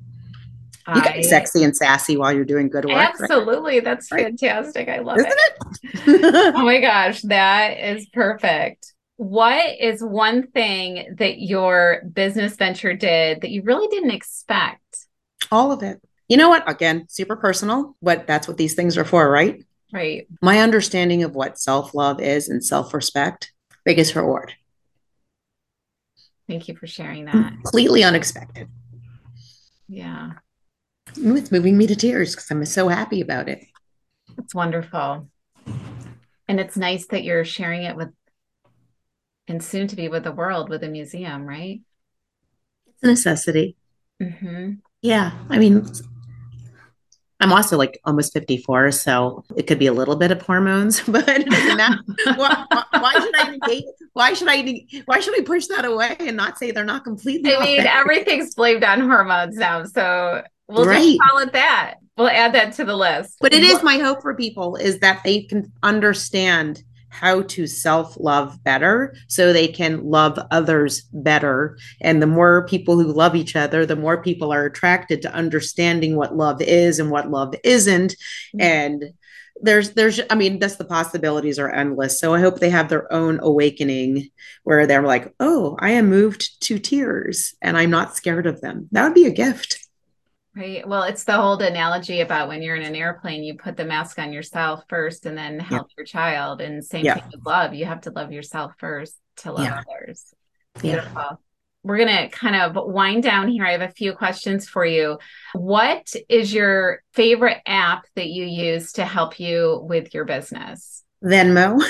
you 0.94 1.00
can 1.00 1.16
be 1.16 1.22
sexy 1.24 1.64
and 1.64 1.76
sassy 1.76 2.16
while 2.16 2.32
you're 2.32 2.44
doing 2.44 2.68
good 2.68 2.84
work. 2.84 2.94
Absolutely. 2.94 3.76
Right? 3.76 3.84
That's 3.84 4.08
fantastic. 4.08 4.88
I 4.88 5.00
love 5.00 5.18
Isn't 5.18 5.32
it. 5.32 5.56
it? 6.06 6.54
oh 6.54 6.62
my 6.62 6.80
gosh, 6.80 7.22
that 7.22 7.80
is 7.80 8.06
perfect. 8.12 8.92
What 9.16 9.80
is 9.80 10.02
one 10.02 10.48
thing 10.48 11.16
that 11.18 11.40
your 11.40 12.02
business 12.12 12.56
venture 12.56 12.94
did 12.94 13.40
that 13.40 13.50
you 13.50 13.62
really 13.62 13.88
didn't 13.88 14.10
expect? 14.10 15.06
All 15.50 15.72
of 15.72 15.82
it. 15.82 16.02
You 16.28 16.36
know 16.36 16.48
what? 16.48 16.68
Again, 16.68 17.06
super 17.08 17.36
personal, 17.36 17.96
but 18.02 18.26
that's 18.26 18.48
what 18.48 18.56
these 18.56 18.74
things 18.74 18.98
are 18.98 19.04
for, 19.04 19.30
right? 19.30 19.64
Right. 19.92 20.26
My 20.42 20.60
understanding 20.60 21.22
of 21.22 21.34
what 21.34 21.58
self 21.58 21.94
love 21.94 22.20
is 22.20 22.48
and 22.48 22.64
self 22.64 22.92
respect, 22.92 23.52
biggest 23.84 24.14
reward. 24.14 24.52
Thank 26.48 26.68
you 26.68 26.76
for 26.76 26.86
sharing 26.86 27.24
that. 27.26 27.52
Completely 27.62 28.04
unexpected. 28.04 28.68
Yeah. 29.88 30.32
It's 31.16 31.52
moving 31.52 31.78
me 31.78 31.86
to 31.86 31.96
tears 31.96 32.34
because 32.34 32.50
I'm 32.50 32.64
so 32.64 32.88
happy 32.88 33.20
about 33.20 33.48
it. 33.48 33.64
It's 34.38 34.54
wonderful. 34.54 35.28
And 36.48 36.60
it's 36.60 36.76
nice 36.76 37.06
that 37.08 37.24
you're 37.24 37.44
sharing 37.44 37.82
it 37.84 37.96
with 37.96 38.10
and 39.48 39.62
soon 39.62 39.86
to 39.88 39.96
be 39.96 40.08
with 40.08 40.24
the 40.24 40.32
world 40.32 40.68
with 40.68 40.82
a 40.82 40.88
museum, 40.88 41.46
right? 41.46 41.80
It's 42.86 43.02
a 43.02 43.06
necessity. 43.06 43.76
Mm-hmm. 44.22 44.74
Yeah. 45.02 45.32
I 45.50 45.58
mean, 45.58 45.86
I'm 47.38 47.52
also 47.52 47.76
like 47.76 48.00
almost 48.04 48.32
54, 48.32 48.92
so 48.92 49.44
it 49.56 49.66
could 49.66 49.78
be 49.78 49.86
a 49.86 49.92
little 49.92 50.16
bit 50.16 50.30
of 50.30 50.40
hormones, 50.42 51.00
but 51.06 51.26
why, 51.26 52.64
why, 52.90 53.12
should 53.12 53.36
I 53.36 53.50
negate? 53.50 53.84
Why 54.14 54.32
should 54.32 54.48
I? 54.48 54.86
Why 55.04 55.20
should 55.20 55.34
we 55.36 55.42
push 55.42 55.66
that 55.66 55.84
away 55.84 56.16
and 56.18 56.36
not 56.36 56.58
say 56.58 56.70
they're 56.70 56.84
not 56.84 57.04
completely? 57.04 57.54
I 57.54 57.60
mean, 57.60 57.80
everything's 57.80 58.54
blamed 58.54 58.84
on 58.84 59.00
hormones 59.00 59.56
now, 59.56 59.84
so 59.84 60.42
We'll 60.68 60.84
right. 60.84 61.02
just 61.02 61.20
call 61.20 61.38
it 61.38 61.52
that. 61.52 61.96
We'll 62.16 62.28
add 62.28 62.54
that 62.54 62.72
to 62.74 62.84
the 62.84 62.96
list. 62.96 63.36
But 63.40 63.52
it 63.52 63.62
is 63.62 63.82
my 63.82 63.98
hope 63.98 64.22
for 64.22 64.34
people 64.34 64.76
is 64.76 64.98
that 65.00 65.22
they 65.22 65.42
can 65.42 65.72
understand 65.82 66.82
how 67.18 67.42
to 67.42 67.66
self 67.66 68.16
love 68.20 68.62
better 68.62 69.14
so 69.26 69.52
they 69.52 69.68
can 69.68 70.04
love 70.04 70.38
others 70.50 71.02
better. 71.12 71.78
And 72.00 72.20
the 72.20 72.26
more 72.26 72.66
people 72.66 73.00
who 73.00 73.12
love 73.12 73.34
each 73.34 73.56
other, 73.56 73.86
the 73.86 73.96
more 73.96 74.22
people 74.22 74.52
are 74.52 74.66
attracted 74.66 75.22
to 75.22 75.32
understanding 75.32 76.16
what 76.16 76.36
love 76.36 76.60
is 76.60 76.98
and 76.98 77.10
what 77.10 77.30
love 77.30 77.54
isn't. 77.64 78.12
Mm-hmm. 78.12 78.60
And 78.60 79.04
there's 79.62 79.92
there's 79.92 80.20
i 80.28 80.34
mean 80.34 80.58
that's 80.58 80.76
the 80.76 80.84
possibilities 80.84 81.58
are 81.58 81.72
endless 81.72 82.20
so 82.20 82.34
i 82.34 82.40
hope 82.40 82.58
they 82.58 82.68
have 82.68 82.90
their 82.90 83.10
own 83.10 83.40
awakening 83.40 84.28
where 84.64 84.86
they're 84.86 85.02
like 85.02 85.32
oh 85.40 85.78
i 85.80 85.92
am 85.92 86.10
moved 86.10 86.60
to 86.60 86.78
tears 86.78 87.54
and 87.62 87.74
i'm 87.74 87.88
not 87.88 88.14
scared 88.14 88.46
of 88.46 88.60
them 88.60 88.86
that 88.92 89.04
would 89.04 89.14
be 89.14 89.24
a 89.24 89.30
gift 89.30 89.85
Right. 90.56 90.88
Well, 90.88 91.02
it's 91.02 91.24
the 91.24 91.34
whole 91.34 91.60
analogy 91.60 92.22
about 92.22 92.48
when 92.48 92.62
you're 92.62 92.76
in 92.76 92.82
an 92.82 92.94
airplane, 92.94 93.44
you 93.44 93.56
put 93.56 93.76
the 93.76 93.84
mask 93.84 94.18
on 94.18 94.32
yourself 94.32 94.84
first 94.88 95.26
and 95.26 95.36
then 95.36 95.60
help 95.60 95.88
yeah. 95.90 95.94
your 95.98 96.06
child. 96.06 96.62
And 96.62 96.82
same 96.82 97.04
yeah. 97.04 97.14
thing 97.14 97.24
with 97.30 97.44
love. 97.44 97.74
You 97.74 97.84
have 97.84 98.00
to 98.02 98.10
love 98.10 98.32
yourself 98.32 98.72
first 98.78 99.14
to 99.38 99.52
love 99.52 99.64
yeah. 99.64 99.82
others. 99.86 100.32
Beautiful. 100.80 101.12
Yeah. 101.14 101.32
We're 101.82 101.98
going 101.98 102.16
to 102.16 102.28
kind 102.30 102.56
of 102.56 102.74
wind 102.86 103.22
down 103.22 103.48
here. 103.48 103.66
I 103.66 103.72
have 103.72 103.82
a 103.82 103.90
few 103.90 104.14
questions 104.14 104.66
for 104.66 104.84
you. 104.84 105.18
What 105.52 106.12
is 106.28 106.54
your 106.54 107.02
favorite 107.12 107.58
app 107.66 108.06
that 108.16 108.28
you 108.28 108.46
use 108.46 108.92
to 108.92 109.04
help 109.04 109.38
you 109.38 109.80
with 109.86 110.14
your 110.14 110.24
business? 110.24 111.04
Venmo. 111.22 111.80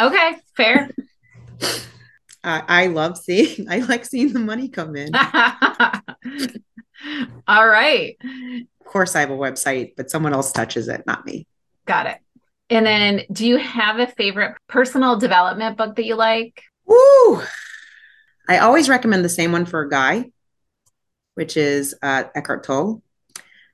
okay, 0.00 0.36
fair. 0.56 0.90
I, 2.44 2.62
I 2.66 2.86
love 2.88 3.18
seeing, 3.18 3.66
I 3.70 3.78
like 3.78 4.04
seeing 4.04 4.32
the 4.32 4.40
money 4.40 4.68
come 4.68 4.96
in. 4.96 5.12
All 7.46 7.68
right. 7.68 8.16
Of 8.80 8.86
course, 8.86 9.14
I 9.14 9.20
have 9.20 9.30
a 9.30 9.36
website, 9.36 9.92
but 9.96 10.10
someone 10.10 10.32
else 10.32 10.52
touches 10.52 10.88
it, 10.88 11.04
not 11.06 11.24
me. 11.26 11.46
Got 11.86 12.06
it. 12.06 12.18
And 12.70 12.84
then, 12.84 13.22
do 13.32 13.46
you 13.46 13.56
have 13.56 13.98
a 13.98 14.06
favorite 14.06 14.56
personal 14.68 15.16
development 15.16 15.78
book 15.78 15.96
that 15.96 16.04
you 16.04 16.16
like? 16.16 16.62
Ooh, 16.90 17.42
I 18.48 18.58
always 18.58 18.88
recommend 18.88 19.24
the 19.24 19.30
same 19.30 19.52
one 19.52 19.66
for 19.66 19.80
a 19.80 19.88
guy, 19.88 20.30
which 21.34 21.56
is 21.56 21.94
uh, 22.02 22.24
Eckhart 22.34 22.64
Tolle, 22.64 23.02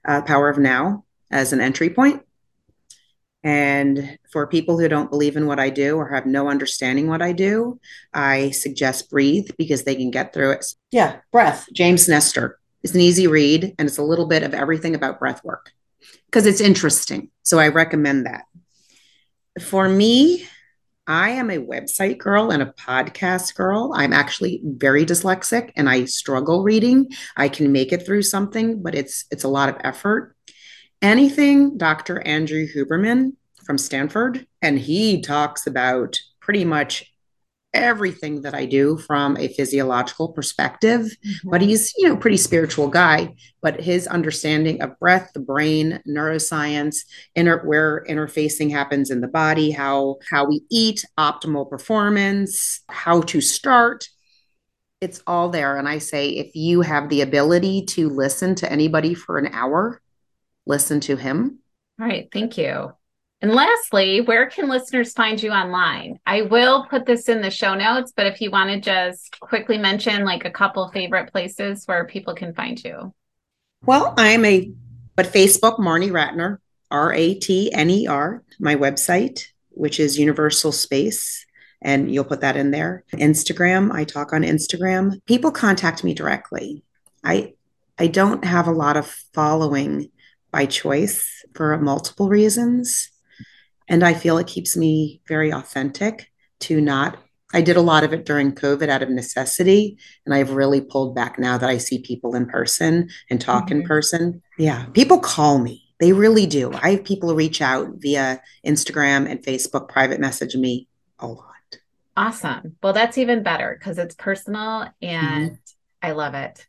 uh, 0.04 0.22
Power 0.22 0.48
of 0.48 0.58
Now, 0.58 1.04
as 1.30 1.52
an 1.52 1.60
entry 1.60 1.90
point. 1.90 2.22
And 3.44 4.18
for 4.32 4.46
people 4.46 4.78
who 4.78 4.88
don't 4.88 5.10
believe 5.10 5.37
in 5.37 5.46
what 5.46 5.60
I 5.60 5.68
do 5.70 5.96
or 5.96 6.08
have 6.08 6.24
no 6.24 6.48
understanding 6.48 7.08
what 7.08 7.20
I 7.20 7.32
do, 7.32 7.78
I 8.12 8.50
suggest 8.50 9.10
Breathe 9.10 9.50
because 9.58 9.84
they 9.84 9.94
can 9.94 10.10
get 10.10 10.32
through 10.32 10.52
it. 10.52 10.64
Yeah, 10.90 11.18
Breath, 11.30 11.66
James 11.72 12.08
Nestor. 12.08 12.58
It's 12.84 12.94
an 12.94 13.00
easy 13.00 13.26
read 13.26 13.74
and 13.78 13.88
it's 13.88 13.98
a 13.98 14.02
little 14.02 14.26
bit 14.26 14.42
of 14.42 14.52
everything 14.52 14.94
about 14.94 15.18
breath 15.18 15.42
work 15.42 15.72
because 16.26 16.44
it's 16.44 16.60
interesting. 16.60 17.30
So 17.42 17.58
I 17.58 17.68
recommend 17.68 18.26
that. 18.26 18.44
For 19.60 19.88
me, 19.88 20.46
I 21.06 21.30
am 21.30 21.50
a 21.50 21.58
website 21.58 22.18
girl 22.18 22.50
and 22.50 22.62
a 22.62 22.74
podcast 22.78 23.54
girl. 23.54 23.92
I'm 23.94 24.12
actually 24.12 24.60
very 24.62 25.06
dyslexic 25.06 25.72
and 25.76 25.88
I 25.88 26.04
struggle 26.04 26.62
reading. 26.62 27.08
I 27.38 27.48
can 27.48 27.72
make 27.72 27.90
it 27.90 28.04
through 28.04 28.22
something, 28.22 28.82
but 28.82 28.94
it's 28.94 29.24
it's 29.30 29.44
a 29.44 29.48
lot 29.48 29.70
of 29.70 29.76
effort. 29.82 30.36
Anything 31.00 31.78
Dr. 31.78 32.20
Andrew 32.20 32.66
Huberman 32.66 33.32
from 33.64 33.78
Stanford 33.78 34.46
and 34.60 34.78
he 34.78 35.22
talks 35.22 35.66
about 35.66 36.18
pretty 36.40 36.66
much 36.66 37.13
everything 37.74 38.42
that 38.42 38.54
I 38.54 38.64
do 38.64 38.96
from 38.96 39.37
a 39.37 39.48
physiological 39.48 40.28
perspective. 40.28 41.02
Mm-hmm. 41.02 41.50
But 41.50 41.60
he's, 41.60 41.92
you 41.98 42.08
know, 42.08 42.16
pretty 42.16 42.38
spiritual 42.38 42.88
guy. 42.88 43.34
But 43.60 43.80
his 43.80 44.06
understanding 44.06 44.80
of 44.80 44.98
breath, 44.98 45.32
the 45.34 45.40
brain, 45.40 46.00
neuroscience, 46.08 46.98
inter- 47.34 47.66
where 47.66 48.04
interfacing 48.08 48.70
happens 48.70 49.10
in 49.10 49.20
the 49.20 49.28
body, 49.28 49.70
how 49.70 50.16
how 50.30 50.46
we 50.46 50.62
eat, 50.70 51.04
optimal 51.18 51.68
performance, 51.68 52.80
how 52.88 53.20
to 53.22 53.40
start. 53.40 54.08
It's 55.00 55.22
all 55.26 55.50
there. 55.50 55.76
And 55.76 55.87
I 55.87 55.98
say, 55.98 56.30
if 56.30 56.54
you 56.54 56.80
have 56.80 57.10
the 57.10 57.20
ability 57.20 57.84
to 57.87 58.08
listen 58.08 58.54
to 58.56 58.72
anybody 58.72 59.12
for 59.12 59.37
an 59.37 59.48
hour, 59.52 60.00
listen 60.66 61.00
to 61.00 61.16
him. 61.16 61.58
All 62.00 62.06
right. 62.06 62.28
Thank 62.32 62.56
you. 62.56 62.92
And 63.44 63.52
lastly, 63.52 64.22
where 64.22 64.48
can 64.48 64.70
listeners 64.70 65.12
find 65.12 65.42
you 65.42 65.50
online? 65.50 66.18
I 66.24 66.40
will 66.40 66.87
put 66.87 67.04
this 67.04 67.28
in 67.28 67.42
the 67.42 67.50
show 67.50 67.74
notes, 67.74 68.11
but 68.16 68.26
if 68.26 68.40
you 68.40 68.50
want 68.50 68.70
to 68.70 68.80
just 68.80 69.38
quickly 69.38 69.76
mention 69.76 70.24
like 70.24 70.46
a 70.46 70.50
couple 70.50 70.88
favorite 70.88 71.30
places 71.30 71.85
where 71.85 72.07
people 72.07 72.35
can 72.35 72.54
find 72.54 72.83
you. 72.83 73.12
Well, 73.85 74.14
I'm 74.16 74.46
a, 74.46 74.72
but 75.14 75.26
Facebook, 75.26 75.78
Marni 75.78 76.11
Ratner, 76.11 76.57
R 76.90 77.12
A 77.12 77.35
T 77.35 77.70
N 77.70 77.90
E 77.90 78.07
R, 78.07 78.42
my 78.59 78.76
website, 78.76 79.48
which 79.72 80.00
is 80.00 80.18
UniverSOUL 80.18 80.72
Space. 80.72 81.44
And 81.83 82.11
you'll 82.11 82.24
put 82.24 82.40
that 82.40 82.57
in 82.57 82.70
there. 82.70 83.04
Instagram, 83.12 83.92
I 83.92 84.04
talk 84.04 84.33
on 84.33 84.40
Instagram. 84.40 85.22
People 85.26 85.50
contact 85.50 86.02
me 86.02 86.14
directly. 86.14 86.83
I 87.22 87.52
I 87.98 88.07
don't 88.07 88.46
have 88.46 88.68
a 88.68 88.72
lot 88.72 88.96
of 88.96 89.07
following 89.35 90.11
by 90.50 90.64
choice 90.64 91.44
for 91.52 91.76
multiple 91.76 92.30
reasons. 92.30 93.11
And 93.88 94.02
I 94.02 94.14
feel 94.14 94.38
it 94.38 94.46
keeps 94.46 94.76
me 94.76 95.20
very 95.26 95.52
authentic 95.52 96.30
to 96.60 96.80
not. 96.80 97.18
I 97.52 97.60
did 97.60 97.76
a 97.76 97.82
lot 97.82 98.02
of 98.02 98.12
it 98.12 98.24
during 98.24 98.54
COVID 98.54 98.88
out 98.88 99.02
of 99.02 99.10
necessity. 99.10 99.96
And 100.26 100.34
I've 100.34 100.50
really 100.50 100.80
pulled 100.80 101.14
back 101.14 101.38
now 101.38 101.56
that 101.56 101.70
I 101.70 101.78
see 101.78 102.00
people 102.00 102.34
in 102.34 102.46
person 102.46 103.08
and 103.30 103.40
talk 103.40 103.66
mm-hmm. 103.66 103.80
in 103.80 103.86
person. 103.86 104.42
Yeah. 104.58 104.86
People 104.86 105.20
call 105.20 105.58
me. 105.58 105.84
They 106.00 106.12
really 106.12 106.46
do. 106.46 106.72
I 106.72 106.92
have 106.92 107.04
people 107.04 107.34
reach 107.34 107.62
out 107.62 107.88
via 107.98 108.42
Instagram 108.66 109.30
and 109.30 109.40
Facebook, 109.40 109.88
private 109.88 110.18
message 110.18 110.56
me 110.56 110.88
a 111.20 111.28
lot. 111.28 111.46
Awesome. 112.16 112.76
Well, 112.82 112.92
that's 112.92 113.18
even 113.18 113.42
better 113.42 113.76
because 113.78 113.98
it's 113.98 114.14
personal 114.16 114.88
and 115.00 115.50
mm-hmm. 115.50 115.54
I 116.02 116.12
love 116.12 116.34
it. 116.34 116.66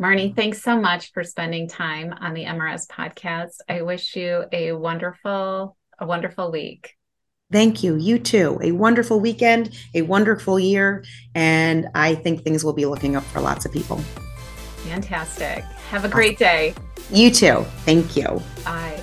Marni, 0.00 0.36
thanks 0.36 0.62
so 0.62 0.80
much 0.80 1.12
for 1.12 1.24
spending 1.24 1.68
time 1.68 2.12
on 2.12 2.34
the 2.34 2.44
MRS 2.44 2.86
podcast. 2.86 3.56
I 3.68 3.82
wish 3.82 4.14
you 4.14 4.44
a 4.52 4.72
wonderful 4.72 5.76
a 5.98 6.06
wonderful 6.06 6.50
week. 6.50 6.96
Thank 7.50 7.82
you. 7.82 7.96
You 7.96 8.18
too. 8.18 8.58
A 8.62 8.72
wonderful 8.72 9.20
weekend, 9.20 9.70
a 9.94 10.02
wonderful 10.02 10.60
year. 10.60 11.04
And 11.34 11.88
I 11.94 12.14
think 12.14 12.42
things 12.42 12.62
will 12.62 12.74
be 12.74 12.84
looking 12.84 13.16
up 13.16 13.24
for 13.24 13.40
lots 13.40 13.64
of 13.64 13.72
people. 13.72 13.98
Fantastic. 14.86 15.64
Have 15.90 16.04
a 16.04 16.08
great 16.08 16.38
day. 16.38 16.74
You 17.10 17.30
too. 17.30 17.64
Thank 17.84 18.16
you. 18.16 18.42
Bye. 18.64 19.02